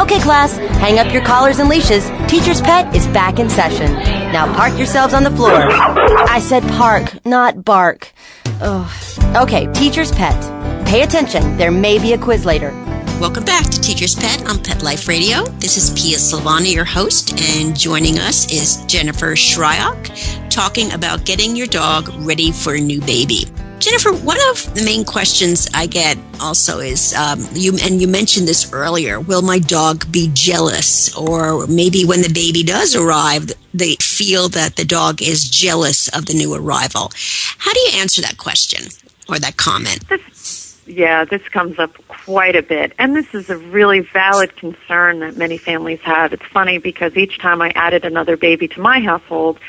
Okay, 0.00 0.18
class, 0.20 0.56
hang 0.56 0.98
up 0.98 1.12
your 1.12 1.22
collars 1.22 1.60
and 1.60 1.68
leashes. 1.68 2.10
Teacher's 2.26 2.60
Pet 2.60 2.92
is 2.96 3.06
back 3.08 3.38
in 3.38 3.48
session. 3.48 3.92
Now 4.32 4.52
park 4.54 4.76
yourselves 4.76 5.14
on 5.14 5.22
the 5.22 5.30
floor. 5.30 5.52
I 5.54 6.40
said 6.40 6.64
park, 6.72 7.24
not 7.24 7.64
bark. 7.64 8.12
Ugh. 8.60 9.36
Okay, 9.36 9.72
Teacher's 9.72 10.10
Pet. 10.10 10.34
Pay 10.86 11.02
attention, 11.02 11.56
there 11.56 11.70
may 11.70 12.00
be 12.00 12.14
a 12.14 12.18
quiz 12.18 12.44
later. 12.44 12.72
Welcome 13.20 13.44
back 13.44 13.66
to 13.66 13.78
Teacher's 13.78 14.14
Pet 14.14 14.48
on 14.48 14.62
Pet 14.62 14.82
Life 14.82 15.06
Radio. 15.06 15.44
This 15.44 15.76
is 15.76 15.90
Pia 15.90 16.16
Silvani, 16.16 16.72
your 16.72 16.86
host, 16.86 17.38
and 17.38 17.78
joining 17.78 18.18
us 18.18 18.50
is 18.50 18.82
Jennifer 18.86 19.34
Shryock, 19.34 20.48
talking 20.48 20.90
about 20.92 21.26
getting 21.26 21.54
your 21.54 21.66
dog 21.66 22.08
ready 22.20 22.50
for 22.50 22.76
a 22.76 22.80
new 22.80 22.98
baby. 23.02 23.44
Jennifer, 23.78 24.14
one 24.14 24.38
of 24.48 24.74
the 24.74 24.82
main 24.86 25.04
questions 25.04 25.68
I 25.74 25.84
get 25.84 26.16
also 26.40 26.78
is 26.78 27.12
um, 27.12 27.46
you, 27.52 27.76
and 27.82 28.00
you 28.00 28.08
mentioned 28.08 28.48
this 28.48 28.72
earlier. 28.72 29.20
Will 29.20 29.42
my 29.42 29.58
dog 29.58 30.10
be 30.10 30.30
jealous, 30.32 31.14
or 31.14 31.66
maybe 31.66 32.06
when 32.06 32.22
the 32.22 32.32
baby 32.32 32.62
does 32.62 32.96
arrive, 32.96 33.52
they 33.74 33.96
feel 33.96 34.48
that 34.48 34.76
the 34.76 34.84
dog 34.86 35.20
is 35.20 35.44
jealous 35.44 36.08
of 36.08 36.24
the 36.24 36.32
new 36.32 36.54
arrival? 36.54 37.12
How 37.58 37.74
do 37.74 37.80
you 37.80 37.90
answer 37.96 38.22
that 38.22 38.38
question 38.38 38.86
or 39.28 39.38
that 39.40 39.58
comment? 39.58 40.06
Yeah, 40.90 41.24
this 41.24 41.42
comes 41.48 41.78
up 41.78 41.94
quite 42.08 42.56
a 42.56 42.62
bit. 42.62 42.94
And 42.98 43.14
this 43.14 43.32
is 43.32 43.48
a 43.48 43.56
really 43.56 44.00
valid 44.00 44.56
concern 44.56 45.20
that 45.20 45.36
many 45.36 45.56
families 45.56 46.00
have. 46.00 46.32
It's 46.32 46.44
funny 46.46 46.78
because 46.78 47.16
each 47.16 47.38
time 47.38 47.62
I 47.62 47.70
added 47.76 48.04
another 48.04 48.36
baby 48.36 48.66
to 48.66 48.80
my 48.80 48.98
household, 48.98 49.60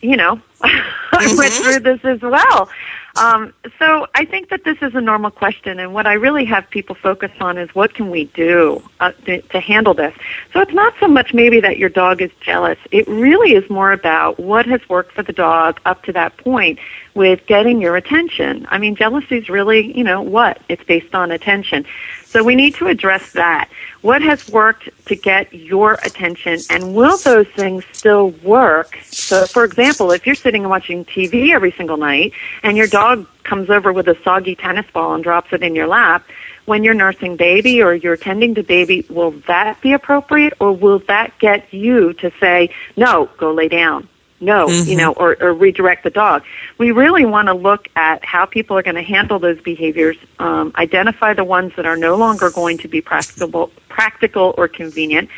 you 0.00 0.16
know, 0.16 0.42
I 0.62 1.34
went 1.36 1.52
mm-hmm. 1.52 1.62
through 1.62 1.80
this 1.80 2.04
as 2.04 2.20
well. 2.22 2.68
Um, 3.16 3.52
so 3.78 4.06
I 4.14 4.24
think 4.24 4.48
that 4.48 4.64
this 4.64 4.78
is 4.80 4.94
a 4.94 5.00
normal 5.00 5.30
question, 5.30 5.78
and 5.78 5.92
what 5.92 6.06
I 6.06 6.14
really 6.14 6.44
have 6.46 6.68
people 6.70 6.94
focus 6.94 7.30
on 7.40 7.58
is 7.58 7.74
what 7.74 7.94
can 7.94 8.10
we 8.10 8.24
do 8.26 8.82
uh, 9.00 9.12
to, 9.26 9.42
to 9.42 9.60
handle 9.60 9.92
this. 9.92 10.14
So 10.52 10.60
it's 10.60 10.72
not 10.72 10.94
so 10.98 11.08
much 11.08 11.34
maybe 11.34 11.60
that 11.60 11.76
your 11.76 11.90
dog 11.90 12.22
is 12.22 12.30
jealous. 12.40 12.78
It 12.90 13.06
really 13.06 13.54
is 13.54 13.68
more 13.68 13.92
about 13.92 14.40
what 14.40 14.64
has 14.66 14.80
worked 14.88 15.12
for 15.12 15.22
the 15.22 15.32
dog 15.32 15.80
up 15.84 16.02
to 16.04 16.12
that 16.12 16.36
point 16.38 16.78
with 17.14 17.46
getting 17.46 17.82
your 17.82 17.96
attention. 17.96 18.66
I 18.70 18.78
mean, 18.78 18.96
jealousy 18.96 19.36
is 19.36 19.48
really, 19.50 19.96
you 19.96 20.04
know, 20.04 20.22
what? 20.22 20.62
It's 20.68 20.82
based 20.84 21.14
on 21.14 21.30
attention. 21.30 21.84
So 22.24 22.42
we 22.42 22.54
need 22.54 22.74
to 22.76 22.86
address 22.86 23.32
that. 23.32 23.68
What 24.00 24.22
has 24.22 24.48
worked 24.48 24.88
to 25.06 25.14
get 25.14 25.52
your 25.52 25.98
attention 26.02 26.60
and 26.70 26.94
will 26.94 27.18
those 27.18 27.46
things 27.48 27.84
still 27.92 28.30
work? 28.42 28.98
So 29.02 29.44
for 29.44 29.64
example, 29.64 30.12
if 30.12 30.24
you're 30.24 30.34
sitting 30.34 30.62
and 30.62 30.70
watching 30.70 31.04
TV 31.04 31.52
every 31.52 31.72
single 31.72 31.98
night 31.98 32.32
and 32.62 32.74
your 32.74 32.86
dog 32.86 33.01
comes 33.44 33.70
over 33.70 33.92
with 33.92 34.08
a 34.08 34.16
soggy 34.22 34.54
tennis 34.54 34.86
ball 34.92 35.14
and 35.14 35.22
drops 35.24 35.52
it 35.52 35.62
in 35.62 35.74
your 35.74 35.86
lap, 35.86 36.24
when 36.64 36.84
you're 36.84 36.94
nursing 36.94 37.36
baby 37.36 37.82
or 37.82 37.94
you're 37.94 38.16
tending 38.16 38.54
to 38.54 38.62
baby, 38.62 39.04
will 39.10 39.32
that 39.48 39.80
be 39.80 39.92
appropriate 39.92 40.54
or 40.60 40.72
will 40.72 41.00
that 41.08 41.36
get 41.38 41.72
you 41.74 42.12
to 42.14 42.30
say, 42.40 42.70
no, 42.96 43.28
go 43.38 43.52
lay 43.52 43.68
down? 43.68 44.08
No, 44.40 44.68
you 44.68 44.96
know, 44.96 45.12
or, 45.12 45.36
or 45.40 45.54
redirect 45.54 46.02
the 46.02 46.10
dog. 46.10 46.42
We 46.76 46.90
really 46.90 47.24
want 47.24 47.46
to 47.46 47.54
look 47.54 47.88
at 47.94 48.24
how 48.24 48.44
people 48.44 48.76
are 48.76 48.82
going 48.82 48.96
to 48.96 49.02
handle 49.02 49.38
those 49.38 49.60
behaviors, 49.60 50.16
um, 50.40 50.72
identify 50.74 51.32
the 51.34 51.44
ones 51.44 51.74
that 51.76 51.86
are 51.86 51.96
no 51.96 52.16
longer 52.16 52.50
going 52.50 52.78
to 52.78 52.88
be 52.88 53.00
practicable, 53.00 53.70
practical 53.88 54.52
or 54.58 54.66
convenient, 54.66 55.30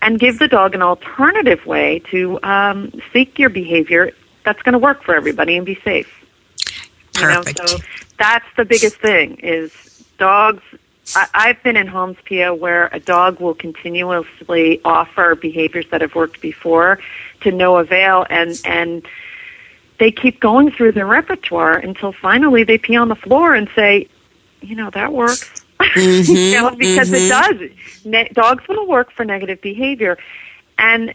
and 0.00 0.18
give 0.18 0.38
the 0.38 0.48
dog 0.48 0.74
an 0.74 0.80
alternative 0.80 1.66
way 1.66 1.98
to 2.10 2.42
um, 2.42 2.90
seek 3.12 3.38
your 3.38 3.50
behavior 3.50 4.12
that's 4.44 4.62
going 4.62 4.72
to 4.72 4.78
work 4.78 5.02
for 5.02 5.14
everybody 5.14 5.58
and 5.58 5.66
be 5.66 5.78
safe. 5.84 6.17
Perfect. 7.20 7.58
You 7.58 7.64
know, 7.64 7.76
so 7.76 7.82
that's 8.18 8.46
the 8.56 8.64
biggest 8.64 8.96
thing 8.96 9.36
is 9.36 9.72
dogs. 10.18 10.62
I, 11.14 11.28
I've 11.34 11.62
been 11.62 11.76
in 11.76 11.86
homes, 11.86 12.16
Pia, 12.24 12.54
where 12.54 12.88
a 12.92 13.00
dog 13.00 13.40
will 13.40 13.54
continuously 13.54 14.80
offer 14.84 15.34
behaviors 15.34 15.86
that 15.90 16.00
have 16.00 16.14
worked 16.14 16.40
before 16.40 16.98
to 17.40 17.52
no 17.52 17.78
avail, 17.78 18.26
and 18.28 18.58
and 18.64 19.06
they 19.98 20.10
keep 20.10 20.40
going 20.40 20.70
through 20.70 20.92
their 20.92 21.06
repertoire 21.06 21.76
until 21.76 22.12
finally 22.12 22.64
they 22.64 22.78
pee 22.78 22.96
on 22.96 23.08
the 23.08 23.16
floor 23.16 23.54
and 23.54 23.68
say, 23.74 24.08
you 24.60 24.76
know, 24.76 24.90
that 24.90 25.12
works. 25.12 25.50
Mm-hmm, 25.80 26.32
you 26.32 26.60
know, 26.60 26.74
because 26.74 27.12
it 27.12 27.28
does. 27.28 27.70
Ne- 28.04 28.28
dogs 28.32 28.66
will 28.66 28.88
work 28.88 29.12
for 29.12 29.24
negative 29.24 29.60
behavior, 29.60 30.18
and 30.76 31.14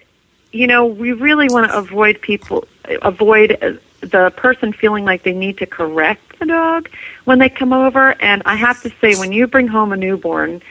you 0.54 0.68
know, 0.68 0.86
we 0.86 1.12
really 1.12 1.50
want 1.50 1.70
to 1.70 1.78
avoid 1.78 2.22
people 2.22 2.66
avoid 3.02 3.58
uh, 3.62 3.74
the 4.04 4.32
person 4.36 4.74
feeling 4.74 5.06
like 5.06 5.24
they 5.24 5.34
need 5.34 5.58
to 5.60 5.66
correct 5.66 6.40
the 6.40 6.46
dog 6.46 6.90
when 7.26 7.40
they 7.40 7.50
come 7.50 7.74
over. 7.74 8.22
And 8.22 8.42
I 8.46 8.56
have 8.56 8.82
to 8.84 8.92
say, 9.02 9.16
when 9.16 9.32
you 9.32 9.48
bring 9.48 9.68
home 9.68 9.92
a 9.92 9.98
newborn 9.98 10.62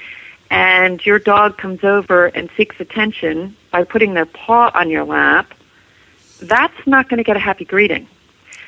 and 0.50 1.04
your 1.04 1.18
dog 1.18 1.56
comes 1.56 1.82
over 1.82 2.26
and 2.26 2.50
seeks 2.56 2.78
attention 2.78 3.56
by 3.70 3.84
putting 3.84 4.14
their 4.14 4.26
paw 4.26 4.70
on 4.74 4.90
your 4.90 5.04
lap, 5.04 5.54
that's 6.40 6.86
not 6.86 7.08
going 7.08 7.18
to 7.18 7.24
get 7.24 7.36
a 7.36 7.40
happy 7.40 7.64
greeting. 7.64 8.06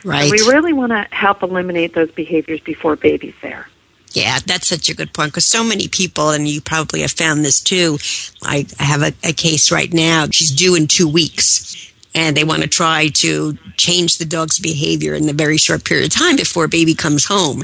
Right. 0.05 0.31
We 0.31 0.38
really 0.40 0.72
want 0.72 0.92
to 0.92 1.07
help 1.14 1.42
eliminate 1.42 1.94
those 1.94 2.11
behaviors 2.11 2.61
before 2.61 2.96
baby's 2.96 3.35
there. 3.42 3.68
Yeah, 4.12 4.38
that's 4.46 4.68
such 4.68 4.88
a 4.88 4.94
good 4.94 5.12
point 5.12 5.33
because 5.33 5.44
so 5.44 5.64
many 5.64 5.88
people, 5.88 6.31
and 6.31 6.46
you 6.46 6.61
probably 6.61 7.00
have 7.00 7.11
found 7.11 7.44
this 7.44 7.61
too. 7.61 7.98
I 8.44 8.64
I 8.79 8.85
have 8.85 9.03
a, 9.03 9.12
a 9.24 9.33
case 9.33 9.72
right 9.72 9.92
now. 9.92 10.27
She's 10.31 10.53
due 10.53 10.77
in 10.77 10.87
two 10.87 11.09
weeks, 11.09 11.92
and 12.14 12.37
they 12.37 12.44
want 12.44 12.62
to 12.62 12.68
try 12.68 13.09
to 13.09 13.57
change 13.77 14.18
the 14.18 14.24
dog's 14.24 14.59
behavior 14.59 15.14
in 15.14 15.29
a 15.29 15.33
very 15.33 15.57
short 15.57 15.85
period 15.85 16.07
of 16.07 16.12
time 16.12 16.37
before 16.37 16.68
baby 16.68 16.94
comes 16.94 17.24
home. 17.27 17.62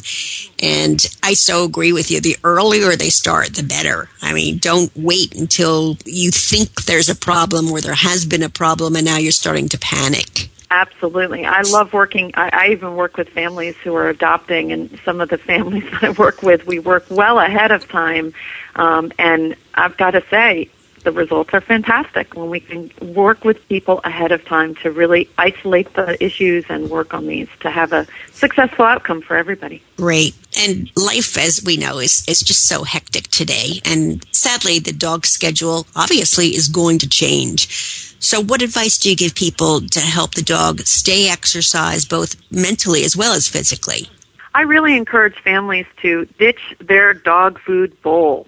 And 0.61 1.05
I 1.23 1.35
so 1.35 1.65
agree 1.65 1.93
with 1.93 2.11
you. 2.11 2.21
The 2.21 2.37
earlier 2.43 2.97
they 2.97 3.11
start, 3.11 3.55
the 3.55 3.63
better. 3.63 4.09
I 4.21 4.33
mean, 4.33 4.59
don't 4.59 4.91
wait 4.97 5.35
until 5.37 5.97
you 6.05 6.31
think 6.31 6.85
there's 6.85 7.09
a 7.09 7.15
problem 7.15 7.71
or 7.71 7.81
there 7.81 7.95
has 7.95 8.27
been 8.27 8.43
a 8.43 8.51
problem 8.51 8.97
and 8.97 9.05
now 9.05 9.19
you're 9.19 9.33
starting 9.33 9.69
to 9.69 9.79
panic. 9.79 10.51
Absolutely. 10.73 11.45
I 11.45 11.63
love 11.63 11.93
working. 11.93 12.31
I, 12.35 12.51
I 12.53 12.69
even 12.69 12.95
work 12.95 13.17
with 13.17 13.29
families 13.31 13.75
who 13.79 13.95
are 13.97 14.09
adopting, 14.09 14.71
and 14.71 15.01
some 15.05 15.21
of 15.21 15.29
the 15.29 15.39
families 15.51 15.83
that 15.91 16.05
I 16.05 16.11
work 16.11 16.43
with, 16.43 16.65
we 16.65 16.79
work 16.79 17.07
well 17.11 17.41
ahead 17.41 17.73
of 17.73 17.89
time. 17.89 18.33
Um, 18.77 19.11
and 19.19 19.57
I've 19.75 19.97
got 19.97 20.13
to 20.13 20.23
say, 20.31 20.71
the 21.05 21.13
results 21.13 21.51
are 21.53 21.61
fantastic 21.61 22.35
when 22.35 22.51
we 22.51 22.61
can 22.61 22.91
work 23.15 23.45
with 23.45 23.67
people 23.69 24.01
ahead 24.05 24.33
of 24.33 24.45
time 24.45 24.75
to 24.77 24.91
really 24.91 25.29
isolate 25.39 25.93
the 25.95 26.23
issues 26.23 26.65
and 26.69 26.91
work 26.91 27.15
on 27.15 27.27
these 27.27 27.49
to 27.61 27.71
have 27.71 27.93
a 27.93 28.07
successful 28.33 28.85
outcome 28.85 29.23
for 29.23 29.37
everybody. 29.37 29.83
Great. 29.97 30.35
And 30.59 30.91
life, 30.97 31.39
as 31.39 31.63
we 31.65 31.77
know, 31.77 31.99
is, 31.99 32.25
is 32.29 32.41
just 32.41 32.67
so 32.67 32.85
hectic 32.85 33.29
today. 33.29 33.81
And 33.85 34.25
sadly, 34.33 34.79
the 34.79 34.93
dog 34.93 35.27
schedule 35.27 35.87
obviously 35.97 36.49
is 36.49 36.69
going 36.69 36.99
to 36.99 37.09
change. 37.09 38.07
So, 38.19 38.43
what 38.43 38.61
advice 38.61 38.99
do 38.99 39.09
you 39.09 39.17
give 39.17 39.35
people 39.35 39.81
to 39.81 40.01
help 40.01 40.35
the 40.35 40.43
dog 40.43 40.81
stay 40.81 41.31
exercised 41.31 42.11
both 42.11 42.37
mentally 42.51 43.05
as 43.05 43.17
well 43.17 43.33
as 43.33 43.49
physically? 43.49 44.09
I 44.55 44.63
really 44.63 44.97
encourage 44.97 45.39
families 45.43 45.87
to 46.03 46.27
ditch 46.39 46.75
their 46.81 47.15
dog 47.15 47.59
food 47.61 48.01
bowl. 48.03 48.47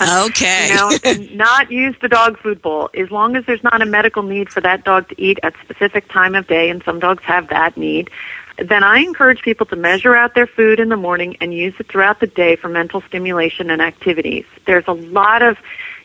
Okay. 0.00 0.68
you 0.70 0.74
know, 0.74 1.34
not 1.34 1.70
use 1.70 1.96
the 2.00 2.08
dog 2.08 2.38
food 2.38 2.60
bowl 2.60 2.90
as 2.94 3.10
long 3.10 3.36
as 3.36 3.44
there's 3.46 3.62
not 3.62 3.80
a 3.80 3.86
medical 3.86 4.22
need 4.22 4.50
for 4.50 4.60
that 4.60 4.84
dog 4.84 5.08
to 5.08 5.20
eat 5.20 5.38
at 5.42 5.54
a 5.54 5.64
specific 5.64 6.08
time 6.08 6.34
of 6.34 6.46
day, 6.46 6.70
and 6.70 6.82
some 6.84 7.00
dogs 7.00 7.22
have 7.24 7.48
that 7.48 7.76
need. 7.76 8.10
Then 8.58 8.84
I 8.84 8.98
encourage 8.98 9.40
people 9.40 9.64
to 9.66 9.76
measure 9.76 10.14
out 10.14 10.34
their 10.34 10.46
food 10.46 10.80
in 10.80 10.90
the 10.90 10.96
morning 10.96 11.36
and 11.40 11.54
use 11.54 11.74
it 11.78 11.88
throughout 11.88 12.20
the 12.20 12.26
day 12.26 12.56
for 12.56 12.68
mental 12.68 13.00
stimulation 13.02 13.70
and 13.70 13.80
activities. 13.80 14.44
There's 14.66 14.84
a 14.86 14.92
lot 14.92 15.40
of, 15.40 15.56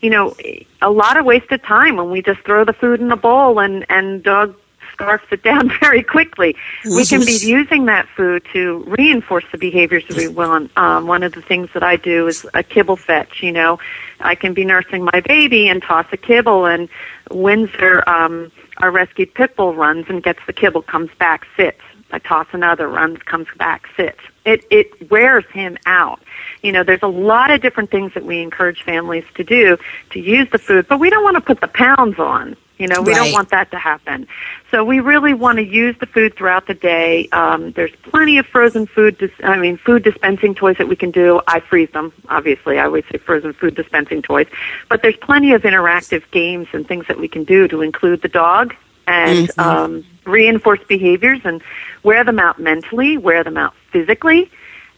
you 0.02 0.10
know, 0.10 0.36
a 0.82 0.89
lot 0.89 1.17
of 1.17 1.26
wasted 1.26 1.63
time 1.63 1.98
when 1.98 2.12
we 2.12 2.21
just 2.21 2.39
throw 2.41 2.63
the 2.63 2.71
food 2.71 3.02
in 3.02 3.10
the 3.10 3.17
bowl 3.17 3.60
and 3.60 3.86
and 3.89 4.24
dog 4.24 4.56
scarfs 4.95 5.25
it 5.31 5.43
down 5.43 5.69
very 5.79 6.01
quickly. 6.01 6.55
We 6.86 7.05
can 7.05 7.19
be 7.25 7.38
using 7.41 7.86
that 7.86 8.08
food 8.15 8.45
to 8.53 8.84
reinforce 8.88 9.43
the 9.51 9.58
behaviors 9.58 10.05
that 10.08 10.17
we 10.17 10.27
want. 10.27 10.75
Um, 10.77 11.08
one 11.08 11.21
of 11.23 11.34
the 11.34 11.41
things 11.41 11.69
that 11.73 11.84
I 11.84 11.97
do 11.97 12.27
is 12.27 12.45
a 12.53 12.63
kibble 12.63 12.95
fetch. 12.95 13.43
You 13.43 13.51
know, 13.51 13.79
I 14.19 14.36
can 14.36 14.53
be 14.53 14.65
nursing 14.65 15.03
my 15.03 15.21
baby 15.21 15.67
and 15.67 15.84
toss 15.84 16.08
a 16.12 16.17
kibble, 16.17 16.65
and 16.65 16.89
Windsor, 17.29 18.08
um, 18.08 18.51
our 18.77 18.91
rescued 18.91 19.34
pit 19.34 19.55
bull, 19.55 19.75
runs 19.75 20.05
and 20.10 20.23
gets 20.23 20.39
the 20.47 20.53
kibble, 20.53 20.81
comes 20.81 21.12
back, 21.19 21.45
sits. 21.55 21.81
I 22.12 22.19
toss 22.19 22.47
another, 22.53 22.88
runs, 22.88 23.19
comes 23.23 23.47
back, 23.58 23.88
sits. 23.97 24.19
It 24.45 24.65
it 24.69 25.10
wears 25.10 25.43
him 25.51 25.77
out. 25.86 26.19
You 26.62 26.71
know, 26.71 26.84
there's 26.84 27.03
a 27.03 27.08
lot 27.08 27.51
of 27.51 27.62
different 27.62 27.91
things 27.91 28.13
that 28.13 28.23
we 28.23 28.41
encourage 28.41 28.84
families 28.84 29.25
to 29.36 29.43
do 29.43 29.77
to 30.12 30.19
use 30.19 30.47
the 30.51 30.60
food, 30.60 30.88
but 30.88 30.99
we 30.99 31.10
don't 31.10 31.23
want 31.23 31.36
to 31.36 31.41
put 31.41 31.62
the 31.62 31.67
pounds 31.67 32.19
on. 32.19 32.55
You 32.77 32.88
know, 32.88 33.01
we 33.01 33.13
Right. 33.13 33.23
don't 33.23 33.31
want 33.31 33.49
that 33.49 33.71
to 33.71 33.77
happen. 33.77 34.27
So 34.69 34.83
we 34.83 34.99
really 34.99 35.33
want 35.33 35.57
to 35.59 35.63
use 35.63 35.95
the 35.99 36.05
food 36.05 36.35
throughout 36.35 36.67
the 36.67 36.73
day. 36.73 37.29
Um, 37.31 37.71
there's 37.71 37.91
plenty 38.03 38.38
of 38.38 38.45
frozen 38.47 38.85
food, 38.85 39.17
dis- 39.17 39.31
I 39.43 39.57
mean, 39.57 39.77
food 39.77 40.03
dispensing 40.03 40.55
toys 40.55 40.75
that 40.77 40.88
we 40.89 40.95
can 40.97 41.11
do. 41.11 41.39
I 41.47 41.61
freeze 41.61 41.89
them, 41.91 42.11
obviously. 42.27 42.77
I 42.77 42.85
always 42.85 43.05
say 43.11 43.17
frozen 43.17 43.53
food 43.53 43.75
dispensing 43.75 44.21
toys. 44.21 44.47
But 44.89 45.01
there's 45.01 45.15
plenty 45.17 45.53
of 45.53 45.61
interactive 45.61 46.23
games 46.31 46.67
and 46.73 46.85
things 46.85 47.07
that 47.07 47.17
we 47.19 47.29
can 47.29 47.45
do 47.45 47.67
to 47.69 47.81
include 47.81 48.21
the 48.21 48.27
dog 48.27 48.75
and 49.07 49.49
um, 49.59 50.05
reinforce 50.25 50.79
behaviors 50.88 51.39
and 51.45 51.61
wear 52.03 52.23
them 52.23 52.39
out 52.39 52.59
mentally, 52.59 53.17
wear 53.17 53.43
them 53.43 53.55
out 53.55 53.73
physically, 53.91 54.51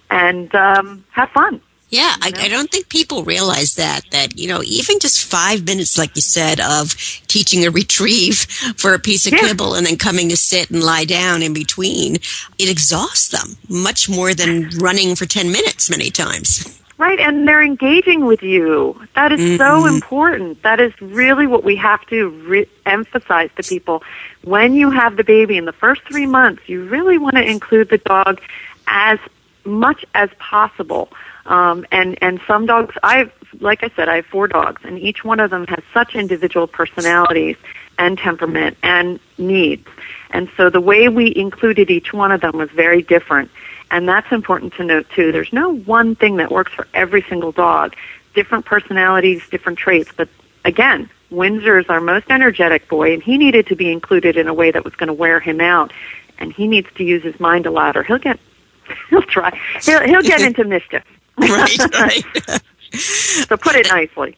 and 0.09 0.53
um, 0.55 1.03
have 1.11 1.29
fun. 1.29 1.61
Yeah, 1.89 2.15
I, 2.21 2.33
I 2.37 2.47
don't 2.49 2.69
think 2.69 2.89
people 2.89 3.23
realize 3.23 3.75
that, 3.75 4.01
that, 4.11 4.37
you 4.37 4.47
know, 4.49 4.61
even 4.63 4.99
just 4.99 5.23
five 5.23 5.65
minutes, 5.65 5.97
like 5.97 6.15
you 6.17 6.21
said, 6.21 6.59
of 6.59 6.95
teaching 7.27 7.65
a 7.65 7.71
retrieve 7.71 8.39
for 8.75 8.93
a 8.93 8.99
piece 8.99 9.25
of 9.25 9.33
Yeah. 9.33 9.39
kibble 9.39 9.73
and 9.73 9.85
then 9.85 9.97
coming 9.97 10.27
to 10.29 10.35
sit 10.35 10.69
and 10.69 10.83
lie 10.83 11.05
down 11.05 11.41
in 11.41 11.53
between, 11.53 12.15
it 12.59 12.69
exhausts 12.69 13.29
them 13.29 13.55
much 13.69 14.09
more 14.09 14.33
than 14.33 14.69
running 14.79 15.15
for 15.15 15.25
10 15.25 15.49
minutes 15.49 15.89
many 15.89 16.09
times. 16.09 16.77
Right, 16.97 17.19
and 17.19 17.47
they're 17.47 17.63
engaging 17.63 18.25
with 18.25 18.41
you. 18.41 18.99
That 19.13 19.31
is 19.31 19.57
so 19.57 19.63
mm-hmm. 19.63 19.95
important. 19.95 20.63
That 20.63 20.81
is 20.81 20.99
really 20.99 21.45
what 21.45 21.63
we 21.63 21.75
have 21.75 22.03
to 22.07 22.29
re- 22.29 22.69
emphasize 22.87 23.51
to 23.55 23.63
people. 23.63 24.03
When 24.43 24.73
you 24.73 24.89
have 24.89 25.15
the 25.15 25.23
baby 25.23 25.57
in 25.57 25.65
the 25.65 25.73
first 25.73 26.01
three 26.09 26.25
months, 26.25 26.67
you 26.67 26.83
really 26.85 27.19
want 27.19 27.35
to 27.35 27.43
include 27.43 27.89
the 27.89 27.99
dog 27.99 28.41
as 28.87 29.19
much 29.63 30.03
as 30.15 30.31
possible. 30.39 31.09
Um, 31.47 31.85
and 31.91 32.17
and 32.21 32.39
some 32.45 32.65
dogs, 32.65 32.95
I 33.03 33.31
like 33.59 33.83
I 33.83 33.89
said, 33.95 34.09
I 34.09 34.17
have 34.17 34.25
four 34.25 34.47
dogs, 34.47 34.81
and 34.83 34.99
each 34.99 35.23
one 35.23 35.39
of 35.39 35.49
them 35.49 35.65
has 35.67 35.83
such 35.93 36.15
individual 36.15 36.67
personalities 36.67 37.55
and 37.97 38.17
temperament 38.17 38.77
and 38.83 39.19
needs. 39.37 39.87
And 40.29 40.49
so 40.57 40.69
the 40.69 40.81
way 40.81 41.09
we 41.09 41.33
included 41.35 41.89
each 41.89 42.13
one 42.13 42.31
of 42.31 42.41
them 42.41 42.57
was 42.57 42.69
very 42.71 43.01
different. 43.01 43.49
And 43.89 44.07
that's 44.07 44.31
important 44.31 44.73
to 44.75 44.83
note 44.83 45.07
too. 45.15 45.31
There's 45.31 45.53
no 45.53 45.73
one 45.73 46.15
thing 46.15 46.37
that 46.37 46.51
works 46.51 46.73
for 46.73 46.87
every 46.93 47.23
single 47.23 47.51
dog. 47.51 47.95
Different 48.35 48.65
personalities, 48.65 49.41
different 49.49 49.79
traits. 49.79 50.11
But 50.15 50.29
again, 50.65 51.09
Windsor 51.29 51.79
is 51.79 51.87
our 51.87 52.01
most 52.01 52.29
energetic 52.29 52.87
boy, 52.87 53.13
and 53.13 53.23
he 53.23 53.37
needed 53.37 53.67
to 53.67 53.75
be 53.75 53.91
included 53.91 54.37
in 54.37 54.47
a 54.47 54.53
way 54.53 54.71
that 54.71 54.83
was 54.83 54.95
going 54.95 55.07
to 55.07 55.13
wear 55.13 55.39
him 55.39 55.61
out. 55.61 55.91
And 56.37 56.53
he 56.53 56.67
needs 56.67 56.87
to 56.95 57.03
use 57.03 57.23
his 57.23 57.39
mind 57.39 57.65
a 57.65 57.71
lot, 57.71 57.97
or 57.97 58.03
he'll 58.03 58.19
get, 58.19 58.39
he'll 59.09 59.23
try, 59.23 59.57
he'll, 59.81 60.03
he'll 60.03 60.21
get 60.21 60.41
into 60.47 60.63
mischief. 60.65 61.03
Right, 61.49 61.77
right. 61.93 62.61
So 62.93 63.57
put 63.57 63.75
it 63.75 63.87
nicely. 63.89 64.33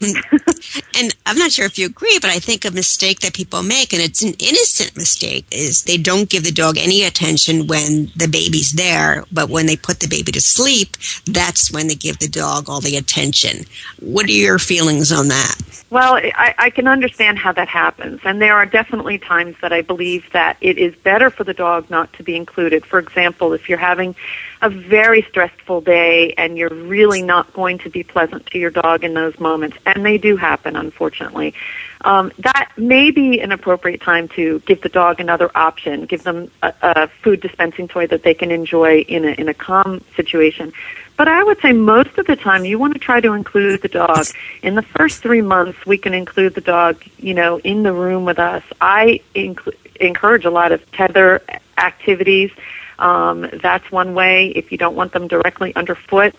And 0.98 1.16
I'm 1.26 1.38
not 1.38 1.52
sure 1.52 1.66
if 1.66 1.78
you 1.78 1.86
agree, 1.86 2.18
but 2.20 2.32
I 2.32 2.40
think 2.40 2.66
a 2.66 2.72
mistake 2.72 3.20
that 3.22 3.34
people 3.34 3.64
make, 3.64 3.94
and 3.94 4.02
it's 4.02 4.24
an 4.24 4.34
innocent 4.40 4.98
mistake, 4.98 5.46
is 5.52 5.84
they 5.84 5.98
don't 5.98 6.30
give 6.30 6.44
the 6.44 6.52
dog 6.52 6.78
any 6.78 7.04
attention 7.04 7.68
when 7.68 8.12
the 8.16 8.28
baby's 8.28 8.72
there, 8.72 9.24
but 9.32 9.50
when 9.50 9.66
they 9.68 9.78
put 9.78 10.00
the 10.00 10.08
baby 10.08 10.32
to 10.32 10.42
sleep, 10.42 10.98
that's 11.26 11.72
when 11.72 11.88
they 11.88 11.96
give 11.96 12.20
the 12.20 12.28
dog 12.28 12.68
all 12.68 12.82
the 12.82 12.98
attention. 12.98 13.66
What 14.00 14.26
are 14.28 14.32
your 14.32 14.60
feelings 14.60 15.12
on 15.12 15.28
that? 15.30 15.79
Well, 15.92 16.18
I, 16.18 16.54
I 16.56 16.70
can 16.70 16.88
understand 16.88 17.40
how 17.40 17.52
that 17.54 17.68
happens, 17.68 18.22
and 18.24 18.40
there 18.40 18.56
are 18.56 18.68
definitely 18.68 19.18
times 19.18 19.56
that 19.62 19.74
I 19.74 19.82
believe 19.82 20.32
that 20.34 20.58
it 20.62 20.78
is 20.78 20.96
better 20.96 21.32
for 21.32 21.44
the 21.44 21.54
dog 21.54 21.90
not 21.90 22.14
to 22.14 22.24
be 22.24 22.36
included. 22.36 22.86
For 22.86 23.00
example, 23.00 23.54
if 23.54 23.68
you're 23.68 23.80
having 23.80 24.16
a 24.62 24.70
very 24.70 25.24
stressful 25.24 25.82
day 25.82 26.34
and 26.38 26.60
you're 26.60 26.70
really 26.70 27.24
not 27.24 27.52
going 27.54 27.80
to 27.80 27.90
be 27.90 28.04
pleasant 28.04 28.46
to 28.48 28.60
your 28.60 28.70
dog 28.70 29.04
in 29.04 29.16
those 29.16 29.40
moments, 29.40 29.78
and 29.88 30.06
they 30.06 30.20
do 30.20 30.38
happen, 30.38 30.76
unfortunately, 30.76 31.56
um, 32.02 32.32
that 32.40 32.72
may 32.78 33.12
be 33.12 33.42
an 33.42 33.52
appropriate 33.52 34.02
time 34.02 34.30
to 34.30 34.60
give 34.60 34.82
the 34.82 34.90
dog 34.90 35.20
another 35.20 35.52
option, 35.54 36.06
give 36.06 36.24
them 36.24 36.50
a, 36.62 36.74
a 36.82 37.08
food 37.08 37.42
dispensing 37.42 37.88
toy 37.88 38.08
that 38.08 38.24
they 38.24 38.34
can 38.34 38.52
enjoy 38.52 39.00
in 39.02 39.26
a, 39.26 39.32
in 39.32 39.50
a 39.50 39.54
calm 39.54 40.04
situation. 40.16 40.72
but 41.18 41.28
I 41.28 41.44
would 41.44 41.60
say 41.60 41.74
most 41.74 42.18
of 42.18 42.26
the 42.26 42.38
time 42.38 42.64
you 42.64 42.80
want 42.80 42.94
to 42.94 43.00
try 43.00 43.20
to 43.20 43.34
include 43.34 43.82
the 43.82 43.90
dog. 43.90 44.26
In 44.64 44.76
the 44.76 44.82
first 44.82 45.22
three 45.22 45.42
months, 45.42 45.86
we 45.86 45.98
can 45.98 46.14
include 46.14 46.56
the 46.56 46.62
dog, 46.62 47.04
you 47.18 47.34
know, 47.34 47.58
in 47.60 47.84
the 47.84 47.92
room 47.92 48.24
with 48.24 48.40
us. 48.40 48.64
I 48.80 49.20
inc- 49.36 49.76
encourage 50.00 50.46
a 50.46 50.50
lot 50.50 50.72
of 50.72 50.90
tether 50.94 51.42
activities. 51.78 52.52
Um, 52.98 53.50
that's 53.62 53.92
one 53.92 54.14
way. 54.14 54.48
If 54.48 54.72
you 54.72 54.78
don't 54.78 54.96
want 54.96 55.12
them 55.12 55.28
directly 55.28 55.76
underfoot, 55.76 56.36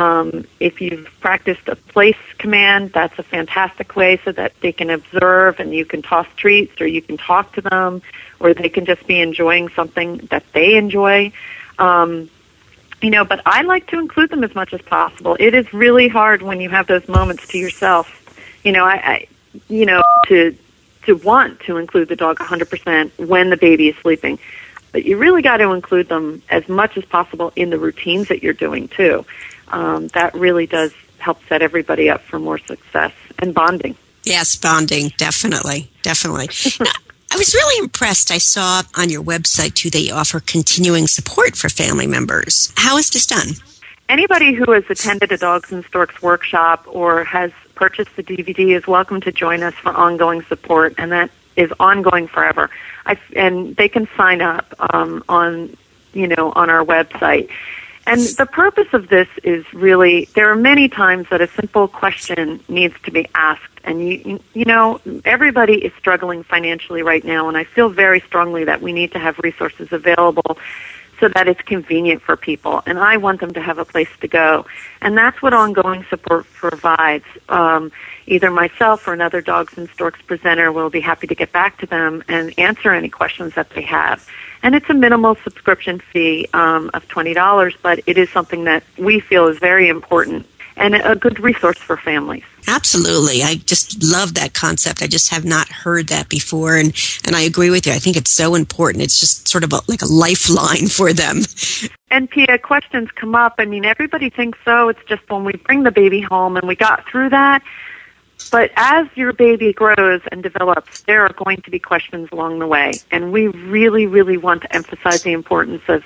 um, 0.00 0.46
if 0.60 0.80
you've 0.80 1.08
practiced 1.20 1.68
a 1.68 1.76
place 1.76 2.16
command, 2.38 2.90
that's 2.94 3.18
a 3.18 3.22
fantastic 3.22 3.94
way 3.96 4.18
so 4.24 4.32
that 4.32 4.58
they 4.62 4.72
can 4.72 4.88
observe 4.88 5.60
and 5.60 5.74
you 5.74 5.84
can 5.84 6.00
toss 6.00 6.26
treats 6.36 6.80
or 6.80 6.86
you 6.86 7.02
can 7.02 7.18
talk 7.18 7.52
to 7.52 7.60
them 7.60 8.00
or 8.40 8.54
they 8.54 8.70
can 8.70 8.86
just 8.86 9.06
be 9.06 9.20
enjoying 9.20 9.68
something 9.68 10.16
that 10.30 10.42
they 10.54 10.78
enjoy. 10.78 11.30
Um, 11.78 12.30
you 13.02 13.10
know, 13.10 13.26
but 13.26 13.42
I 13.44 13.60
like 13.60 13.88
to 13.88 13.98
include 13.98 14.30
them 14.30 14.42
as 14.42 14.54
much 14.54 14.72
as 14.72 14.80
possible. 14.80 15.36
It 15.38 15.54
is 15.54 15.70
really 15.74 16.08
hard 16.08 16.40
when 16.40 16.62
you 16.62 16.70
have 16.70 16.86
those 16.86 17.06
moments 17.06 17.46
to 17.48 17.58
yourself. 17.58 18.08
You 18.64 18.72
know, 18.72 18.86
I, 18.86 18.94
I 18.94 19.26
you 19.68 19.84
know, 19.84 20.02
to 20.28 20.56
to 21.02 21.14
want 21.16 21.60
to 21.60 21.76
include 21.76 22.08
the 22.08 22.16
dog 22.16 22.38
100% 22.38 23.26
when 23.26 23.50
the 23.50 23.56
baby 23.56 23.88
is 23.88 23.96
sleeping. 23.96 24.38
But 24.92 25.04
you 25.04 25.16
really 25.16 25.40
got 25.40 25.58
to 25.58 25.70
include 25.72 26.08
them 26.08 26.42
as 26.50 26.68
much 26.68 26.98
as 26.98 27.04
possible 27.04 27.52
in 27.56 27.70
the 27.70 27.78
routines 27.78 28.28
that 28.28 28.42
you're 28.42 28.52
doing 28.52 28.88
too 28.88 29.24
um, 29.70 30.08
that 30.08 30.34
really 30.34 30.66
does 30.66 30.92
help 31.18 31.38
set 31.48 31.62
everybody 31.62 32.08
up 32.08 32.20
for 32.22 32.38
more 32.38 32.58
success 32.58 33.12
and 33.38 33.54
bonding. 33.54 33.96
Yes, 34.24 34.56
bonding, 34.56 35.12
definitely, 35.16 35.90
definitely. 36.02 36.48
now, 36.80 36.92
I 37.32 37.36
was 37.36 37.54
really 37.54 37.82
impressed. 37.82 38.30
I 38.30 38.38
saw 38.38 38.82
on 38.96 39.08
your 39.08 39.22
website 39.22 39.74
too 39.74 39.90
they 39.90 40.10
offer 40.10 40.40
continuing 40.40 41.06
support 41.06 41.56
for 41.56 41.68
family 41.68 42.06
members. 42.06 42.72
How 42.76 42.98
is 42.98 43.10
this 43.10 43.26
done? 43.26 43.50
Anybody 44.08 44.52
who 44.52 44.72
has 44.72 44.84
attended 44.90 45.30
a 45.30 45.38
Dogs 45.38 45.70
and 45.70 45.84
Storks 45.84 46.20
workshop 46.20 46.84
or 46.88 47.22
has 47.24 47.52
purchased 47.76 48.14
the 48.16 48.24
DVD 48.24 48.76
is 48.76 48.86
welcome 48.86 49.20
to 49.20 49.30
join 49.30 49.62
us 49.62 49.74
for 49.74 49.90
ongoing 49.90 50.42
support, 50.42 50.94
and 50.98 51.12
that 51.12 51.30
is 51.56 51.72
ongoing 51.78 52.26
forever. 52.26 52.70
I, 53.06 53.16
and 53.36 53.76
they 53.76 53.88
can 53.88 54.08
sign 54.16 54.42
up 54.42 54.74
um, 54.92 55.22
on, 55.28 55.76
you 56.12 56.26
know, 56.26 56.52
on 56.52 56.70
our 56.70 56.84
website. 56.84 57.48
And 58.06 58.20
the 58.20 58.46
purpose 58.46 58.88
of 58.92 59.08
this 59.08 59.28
is 59.44 59.64
really 59.72 60.28
there 60.34 60.50
are 60.50 60.56
many 60.56 60.88
times 60.88 61.28
that 61.30 61.40
a 61.40 61.48
simple 61.48 61.86
question 61.86 62.60
needs 62.68 62.94
to 63.04 63.10
be 63.10 63.28
asked. 63.34 63.62
And 63.84 64.06
you 64.06 64.40
you 64.52 64.64
know 64.64 65.00
everybody 65.24 65.74
is 65.74 65.92
struggling 65.98 66.42
financially 66.42 67.02
right 67.02 67.24
now. 67.24 67.48
And 67.48 67.56
I 67.56 67.64
feel 67.64 67.88
very 67.88 68.20
strongly 68.20 68.64
that 68.64 68.80
we 68.80 68.92
need 68.92 69.12
to 69.12 69.18
have 69.18 69.38
resources 69.38 69.92
available 69.92 70.58
so 71.20 71.28
that 71.28 71.46
it's 71.46 71.60
convenient 71.60 72.22
for 72.22 72.34
people. 72.36 72.82
And 72.86 72.98
I 72.98 73.18
want 73.18 73.40
them 73.40 73.52
to 73.52 73.60
have 73.60 73.78
a 73.78 73.84
place 73.84 74.08
to 74.22 74.28
go. 74.28 74.64
And 75.02 75.16
that's 75.16 75.40
what 75.42 75.52
ongoing 75.52 76.04
support 76.08 76.46
provides. 76.54 77.26
Um, 77.50 77.92
either 78.26 78.50
myself 78.50 79.06
or 79.06 79.12
another 79.12 79.42
dogs 79.42 79.76
and 79.76 79.88
storks 79.90 80.20
presenter 80.22 80.72
will 80.72 80.88
be 80.88 81.00
happy 81.00 81.26
to 81.26 81.34
get 81.34 81.52
back 81.52 81.78
to 81.78 81.86
them 81.86 82.24
and 82.26 82.58
answer 82.58 82.92
any 82.92 83.10
questions 83.10 83.54
that 83.54 83.68
they 83.70 83.82
have 83.82 84.26
and 84.62 84.74
it's 84.74 84.88
a 84.90 84.94
minimal 84.94 85.36
subscription 85.36 86.00
fee 86.12 86.48
um, 86.52 86.90
of 86.94 87.06
twenty 87.08 87.34
dollars, 87.34 87.74
but 87.82 88.00
it 88.06 88.18
is 88.18 88.30
something 88.30 88.64
that 88.64 88.82
we 88.98 89.20
feel 89.20 89.48
is 89.48 89.58
very 89.58 89.88
important 89.88 90.46
and 90.80 90.94
a 90.94 91.14
good 91.14 91.38
resource 91.38 91.78
for 91.78 91.96
families. 91.96 92.42
Absolutely. 92.66 93.42
I 93.42 93.56
just 93.56 94.02
love 94.02 94.34
that 94.34 94.54
concept. 94.54 95.02
I 95.02 95.06
just 95.06 95.28
have 95.30 95.44
not 95.44 95.68
heard 95.68 96.08
that 96.08 96.28
before. 96.28 96.76
And, 96.76 96.94
and 97.26 97.36
I 97.36 97.42
agree 97.42 97.70
with 97.70 97.86
you. 97.86 97.92
I 97.92 97.98
think 97.98 98.16
it's 98.16 98.30
so 98.30 98.54
important. 98.54 99.04
It's 99.04 99.20
just 99.20 99.46
sort 99.48 99.62
of 99.62 99.72
a, 99.72 99.80
like 99.88 100.02
a 100.02 100.06
lifeline 100.06 100.86
for 100.88 101.12
them. 101.12 101.42
And 102.10 102.30
Pia, 102.30 102.58
questions 102.58 103.10
come 103.14 103.34
up. 103.34 103.54
I 103.58 103.66
mean, 103.66 103.84
everybody 103.84 104.30
thinks 104.30 104.58
so. 104.64 104.88
It's 104.88 105.04
just 105.06 105.28
when 105.28 105.44
we 105.44 105.52
bring 105.52 105.82
the 105.82 105.90
baby 105.90 106.20
home 106.20 106.56
and 106.56 106.66
we 106.66 106.76
got 106.76 107.06
through 107.06 107.30
that, 107.30 107.62
but 108.50 108.70
as 108.76 109.06
your 109.14 109.32
baby 109.32 109.72
grows 109.72 110.20
and 110.32 110.42
develops, 110.42 111.02
there 111.02 111.24
are 111.24 111.32
going 111.32 111.58
to 111.62 111.70
be 111.70 111.78
questions 111.78 112.28
along 112.32 112.58
the 112.58 112.66
way. 112.66 112.92
And 113.10 113.32
we 113.32 113.48
really, 113.48 114.06
really 114.06 114.36
want 114.36 114.62
to 114.62 114.74
emphasize 114.74 115.22
the 115.22 115.32
importance 115.32 115.82
of 115.88 116.04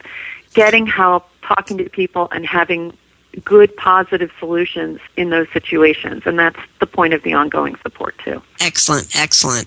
getting 0.52 0.86
help, 0.86 1.28
talking 1.42 1.78
to 1.78 1.88
people, 1.88 2.28
and 2.32 2.46
having 2.46 2.96
good, 3.44 3.74
positive 3.76 4.30
solutions 4.38 5.00
in 5.16 5.30
those 5.30 5.48
situations. 5.52 6.22
And 6.26 6.38
that's 6.38 6.60
the 6.80 6.86
point 6.86 7.14
of 7.14 7.22
the 7.22 7.32
ongoing 7.32 7.76
support, 7.82 8.16
too. 8.18 8.42
Excellent, 8.60 9.16
excellent. 9.16 9.66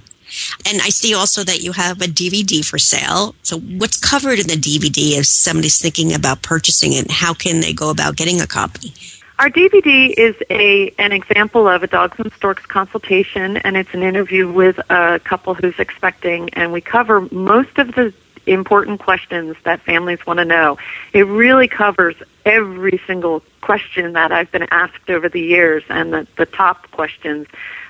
And 0.66 0.82
I 0.82 0.90
see 0.90 1.14
also 1.14 1.44
that 1.44 1.62
you 1.62 1.72
have 1.72 2.02
a 2.02 2.06
DVD 2.06 2.64
for 2.64 2.78
sale. 2.78 3.34
So, 3.44 3.60
what's 3.60 3.98
covered 3.98 4.40
in 4.40 4.48
the 4.48 4.56
DVD 4.56 5.18
if 5.18 5.26
somebody's 5.26 5.82
thinking 5.82 6.14
about 6.14 6.42
purchasing 6.42 6.94
it? 6.94 7.10
How 7.10 7.34
can 7.34 7.62
they 7.62 7.74
go 7.74 7.90
about 7.90 8.18
getting 8.18 8.42
a 8.42 8.48
copy? 8.48 8.94
Our 9.40 9.52
DVD 9.52 10.12
is 10.18 10.36
a 10.50 10.90
an 10.98 11.12
example 11.12 11.68
of 11.68 11.84
a 11.84 11.88
dogs 11.88 12.18
and 12.20 12.34
storks 12.34 12.66
consultation, 12.66 13.58
and 13.58 13.78
it's 13.78 13.94
an 13.94 14.02
interview 14.02 14.52
with 14.52 14.80
a 14.90 15.20
couple 15.24 15.54
who's 15.54 15.78
expecting, 15.78 16.50
and 16.54 16.72
we 16.72 16.82
cover 16.82 17.22
most 17.32 17.78
of 17.78 17.94
the 17.94 18.12
important 18.48 19.00
questions 19.00 19.56
that 19.64 19.82
families 19.82 20.26
want 20.26 20.40
to 20.40 20.46
know. 20.46 20.78
It 21.14 21.28
really 21.28 21.68
covers 21.68 22.16
every 22.46 23.02
single 23.06 23.44
question 23.62 24.14
that 24.14 24.32
I've 24.32 24.52
been 24.52 24.68
asked 24.72 25.10
over 25.10 25.28
the 25.28 25.42
years, 25.42 25.84
and 25.90 26.14
the, 26.14 26.28
the 26.38 26.46
top 26.46 26.90
questions 26.92 27.48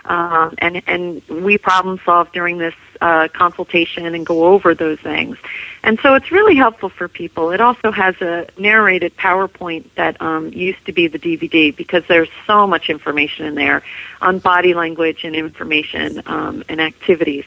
um, 0.08 0.56
and 0.60 0.82
and 0.88 1.22
we 1.28 1.58
problem 1.58 2.00
solve 2.06 2.32
during 2.32 2.58
this 2.58 2.74
uh, 3.02 3.28
consultation 3.28 4.06
and 4.16 4.26
go 4.26 4.46
over 4.46 4.74
those 4.74 5.00
things. 5.00 5.38
And 5.84 6.00
so 6.00 6.16
it's 6.16 6.32
really 6.32 6.56
helpful 6.56 6.90
for 6.90 7.08
people. 7.08 7.52
It 7.52 7.62
also 7.62 7.92
has 7.92 8.20
a 8.22 8.48
narrated 8.58 9.16
PowerPoint 9.18 9.86
that 9.96 10.20
um, 10.22 10.52
used 10.54 10.86
to 10.86 10.94
be 10.94 11.08
the 11.08 11.20
DVD 11.20 11.76
because 11.76 12.04
there's 12.08 12.30
so 12.46 12.66
much 12.66 12.90
information 12.90 13.46
in 13.46 13.56
there 13.56 13.84
on 14.22 14.40
body 14.40 14.74
language 14.74 15.24
and 15.24 15.36
information 15.36 16.24
um, 16.26 16.64
and 16.70 16.82
activities. 16.82 17.46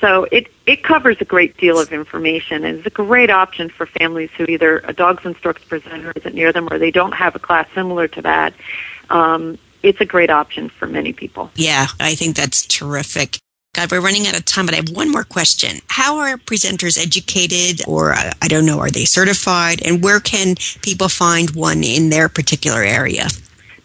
So 0.00 0.24
it, 0.30 0.52
it 0.66 0.82
covers 0.82 1.16
a 1.20 1.24
great 1.24 1.56
deal 1.56 1.78
of 1.78 1.92
information 1.92 2.64
and 2.64 2.80
is 2.80 2.86
a 2.86 2.90
great 2.90 3.30
option 3.30 3.68
for 3.68 3.86
families 3.86 4.30
who 4.36 4.44
either 4.44 4.80
a 4.84 4.92
Dogs 4.92 5.24
and 5.24 5.36
Storks 5.36 5.64
presenter 5.64 6.12
isn't 6.16 6.34
near 6.34 6.52
them 6.52 6.68
or 6.70 6.78
they 6.78 6.90
don't 6.90 7.12
have 7.12 7.34
a 7.34 7.38
class 7.38 7.66
similar 7.74 8.06
to 8.08 8.22
that. 8.22 8.54
Um, 9.08 9.58
it's 9.82 10.00
a 10.00 10.04
great 10.04 10.30
option 10.30 10.68
for 10.68 10.86
many 10.86 11.12
people. 11.12 11.50
Yeah, 11.54 11.86
I 12.00 12.14
think 12.14 12.36
that's 12.36 12.66
terrific. 12.66 13.38
God, 13.74 13.92
we're 13.92 14.00
running 14.00 14.26
out 14.26 14.36
of 14.36 14.44
time, 14.46 14.64
but 14.64 14.74
I 14.74 14.78
have 14.78 14.90
one 14.90 15.12
more 15.12 15.22
question. 15.22 15.80
How 15.88 16.16
are 16.18 16.38
presenters 16.38 16.98
educated, 16.98 17.86
or 17.86 18.14
uh, 18.14 18.32
I 18.40 18.48
don't 18.48 18.64
know, 18.64 18.80
are 18.80 18.90
they 18.90 19.04
certified? 19.04 19.82
And 19.86 20.02
where 20.02 20.18
can 20.18 20.56
people 20.80 21.08
find 21.08 21.50
one 21.50 21.84
in 21.84 22.08
their 22.08 22.30
particular 22.30 22.82
area? 22.82 23.28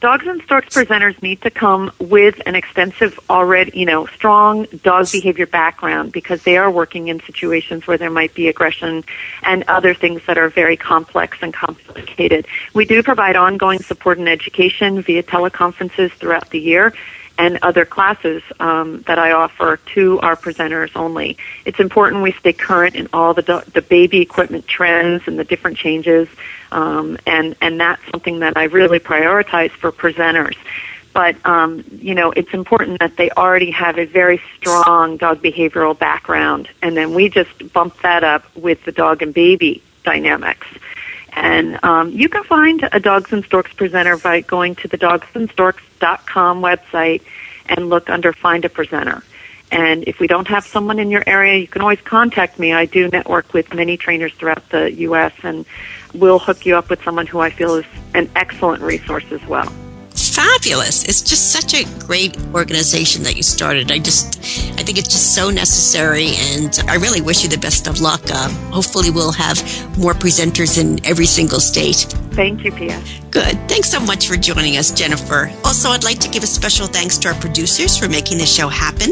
Dogs 0.01 0.25
and 0.25 0.41
storks 0.41 0.75
presenters 0.75 1.19
need 1.21 1.41
to 1.43 1.51
come 1.51 1.91
with 1.99 2.41
an 2.47 2.55
extensive 2.55 3.17
already, 3.29 3.79
you 3.79 3.85
know, 3.85 4.07
strong 4.07 4.65
dog 4.83 5.09
behavior 5.11 5.45
background 5.45 6.11
because 6.11 6.43
they 6.43 6.57
are 6.57 6.69
working 6.69 7.07
in 7.07 7.19
situations 7.21 7.85
where 7.85 7.97
there 7.97 8.09
might 8.09 8.33
be 8.33 8.47
aggression 8.47 9.03
and 9.43 9.63
other 9.67 9.93
things 9.93 10.21
that 10.25 10.39
are 10.39 10.49
very 10.49 10.75
complex 10.75 11.37
and 11.41 11.53
complicated. 11.53 12.47
We 12.73 12.85
do 12.85 13.03
provide 13.03 13.35
ongoing 13.35 13.79
support 13.79 14.17
and 14.17 14.27
education 14.27 15.03
via 15.03 15.21
teleconferences 15.21 16.11
throughout 16.11 16.49
the 16.49 16.59
year 16.59 16.93
and 17.41 17.57
other 17.63 17.85
classes 17.85 18.43
um, 18.59 19.01
that 19.07 19.17
I 19.17 19.31
offer 19.31 19.77
to 19.95 20.19
our 20.19 20.35
presenters 20.35 20.91
only. 20.95 21.37
It's 21.65 21.79
important 21.79 22.21
we 22.21 22.33
stay 22.33 22.53
current 22.53 22.95
in 22.95 23.09
all 23.13 23.33
the 23.33 23.63
the 23.73 23.81
baby 23.81 24.21
equipment 24.21 24.67
trends 24.67 25.23
and 25.25 25.39
the 25.39 25.43
different 25.43 25.77
changes, 25.77 26.29
um, 26.71 27.17
and 27.25 27.55
and 27.59 27.79
that's 27.79 28.03
something 28.11 28.39
that 28.41 28.57
I 28.57 28.65
really 28.65 28.99
prioritize 28.99 29.71
for 29.71 29.91
presenters. 29.91 30.55
But 31.13 31.35
um, 31.43 31.83
you 31.91 32.13
know, 32.13 32.31
it's 32.31 32.53
important 32.53 32.99
that 32.99 33.17
they 33.17 33.31
already 33.31 33.71
have 33.71 33.97
a 33.97 34.05
very 34.05 34.39
strong 34.55 35.17
dog 35.17 35.41
behavioral 35.41 35.97
background, 35.97 36.69
and 36.83 36.95
then 36.95 37.15
we 37.15 37.27
just 37.27 37.73
bump 37.73 37.99
that 38.03 38.23
up 38.23 38.43
with 38.55 38.85
the 38.85 38.91
dog 38.91 39.23
and 39.23 39.33
baby 39.33 39.81
dynamics. 40.03 40.67
And 41.33 41.83
um, 41.83 42.11
you 42.11 42.29
can 42.29 42.43
find 42.43 42.87
a 42.91 42.99
Dogs 42.99 43.31
and 43.31 43.43
Storks 43.45 43.73
presenter 43.73 44.17
by 44.17 44.41
going 44.41 44.75
to 44.75 44.87
the 44.87 44.97
dogsandstorks.com 44.97 46.61
website 46.61 47.21
and 47.67 47.89
look 47.89 48.09
under 48.09 48.33
Find 48.33 48.65
a 48.65 48.69
Presenter. 48.69 49.23
And 49.71 50.03
if 50.05 50.19
we 50.19 50.27
don't 50.27 50.49
have 50.49 50.65
someone 50.65 50.99
in 50.99 51.09
your 51.09 51.23
area, 51.25 51.57
you 51.57 51.67
can 51.67 51.81
always 51.81 52.01
contact 52.01 52.59
me. 52.59 52.73
I 52.73 52.85
do 52.85 53.07
network 53.07 53.53
with 53.53 53.73
many 53.73 53.95
trainers 53.95 54.33
throughout 54.33 54.67
the 54.69 54.91
U.S. 54.93 55.31
and 55.43 55.65
we'll 56.13 56.39
hook 56.39 56.65
you 56.65 56.75
up 56.75 56.89
with 56.89 57.01
someone 57.03 57.25
who 57.25 57.39
I 57.39 57.49
feel 57.49 57.75
is 57.75 57.85
an 58.13 58.29
excellent 58.35 58.83
resource 58.83 59.31
as 59.31 59.43
well 59.45 59.71
fabulous. 60.41 61.03
It's 61.03 61.21
just 61.21 61.51
such 61.51 61.73
a 61.73 61.83
great 62.05 62.35
organization 62.53 63.23
that 63.23 63.35
you 63.35 63.43
started. 63.43 63.91
I 63.91 63.99
just, 63.99 64.39
I 64.79 64.83
think 64.83 64.97
it's 64.97 65.09
just 65.09 65.35
so 65.35 65.49
necessary, 65.49 66.29
and 66.49 66.71
I 66.87 66.95
really 66.95 67.21
wish 67.21 67.43
you 67.43 67.49
the 67.49 67.57
best 67.57 67.87
of 67.87 68.01
luck. 68.01 68.21
Uh, 68.29 68.49
hopefully, 68.71 69.11
we'll 69.11 69.31
have 69.47 69.57
more 69.97 70.13
presenters 70.13 70.79
in 70.81 71.03
every 71.05 71.27
single 71.27 71.59
state. 71.59 72.07
Thank 72.31 72.63
you, 72.63 72.71
Pia. 72.71 73.01
Good. 73.29 73.57
Thanks 73.69 73.91
so 73.91 73.99
much 73.99 74.27
for 74.27 74.37
joining 74.37 74.77
us, 74.77 74.91
Jennifer. 74.91 75.51
Also, 75.65 75.89
I'd 75.89 76.03
like 76.03 76.19
to 76.19 76.29
give 76.29 76.43
a 76.43 76.47
special 76.47 76.87
thanks 76.87 77.17
to 77.19 77.29
our 77.29 77.35
producers 77.35 77.97
for 77.97 78.07
making 78.07 78.37
this 78.37 78.53
show 78.53 78.69
happen. 78.69 79.11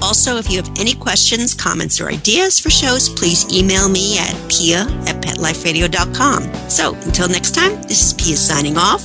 Also, 0.00 0.36
if 0.36 0.50
you 0.50 0.56
have 0.62 0.70
any 0.78 0.94
questions, 0.94 1.52
comments, 1.52 2.00
or 2.00 2.08
ideas 2.08 2.60
for 2.60 2.70
shows, 2.70 3.08
please 3.08 3.52
email 3.52 3.88
me 3.88 4.18
at 4.18 4.34
pia 4.48 4.82
at 5.06 5.20
PetLifeRadio.com. 5.22 6.70
So 6.70 6.94
until 6.94 7.28
next 7.28 7.54
time, 7.54 7.82
this 7.82 8.06
is 8.06 8.12
Pia 8.14 8.36
signing 8.36 8.76
off. 8.76 9.02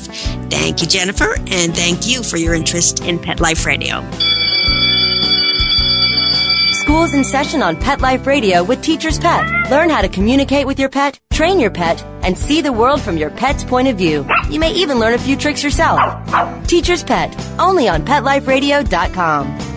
Thank 0.50 0.82
you, 0.82 0.88
Jennifer, 0.88 1.36
and 1.48 1.76
thank 1.76 2.08
you 2.08 2.24
for 2.24 2.38
your 2.38 2.54
interest 2.54 3.04
in 3.04 3.18
Pet 3.18 3.40
Life 3.40 3.66
Radio. 3.66 4.04
School's 6.86 7.16
in 7.16 7.24
session 7.24 7.64
on 7.64 7.76
Pet 7.76 8.00
Life 8.02 8.28
Radio 8.28 8.64
with 8.64 8.82
Teacher's 8.84 9.18
Pet. 9.18 9.72
Learn 9.72 9.90
how 9.90 10.02
to 10.02 10.08
communicate 10.08 10.68
with 10.68 10.80
your 10.80 10.90
pet, 10.90 11.20
train 11.34 11.60
your 11.60 11.72
pet, 11.72 12.04
and 12.26 12.38
see 12.38 12.62
the 12.62 12.74
world 12.74 13.02
from 13.02 13.18
your 13.18 13.30
pet's 13.30 13.64
point 13.64 13.88
of 13.88 13.98
view. 13.98 14.28
You 14.50 14.60
may 14.60 14.74
even 14.74 15.00
learn 15.00 15.14
a 15.14 15.18
few 15.18 15.38
tricks 15.38 15.64
yourself. 15.64 16.68
Teacher's 16.68 17.04
Pet, 17.04 17.34
only 17.60 17.88
on 17.88 18.04
PetLifeRadio.com. 18.04 19.75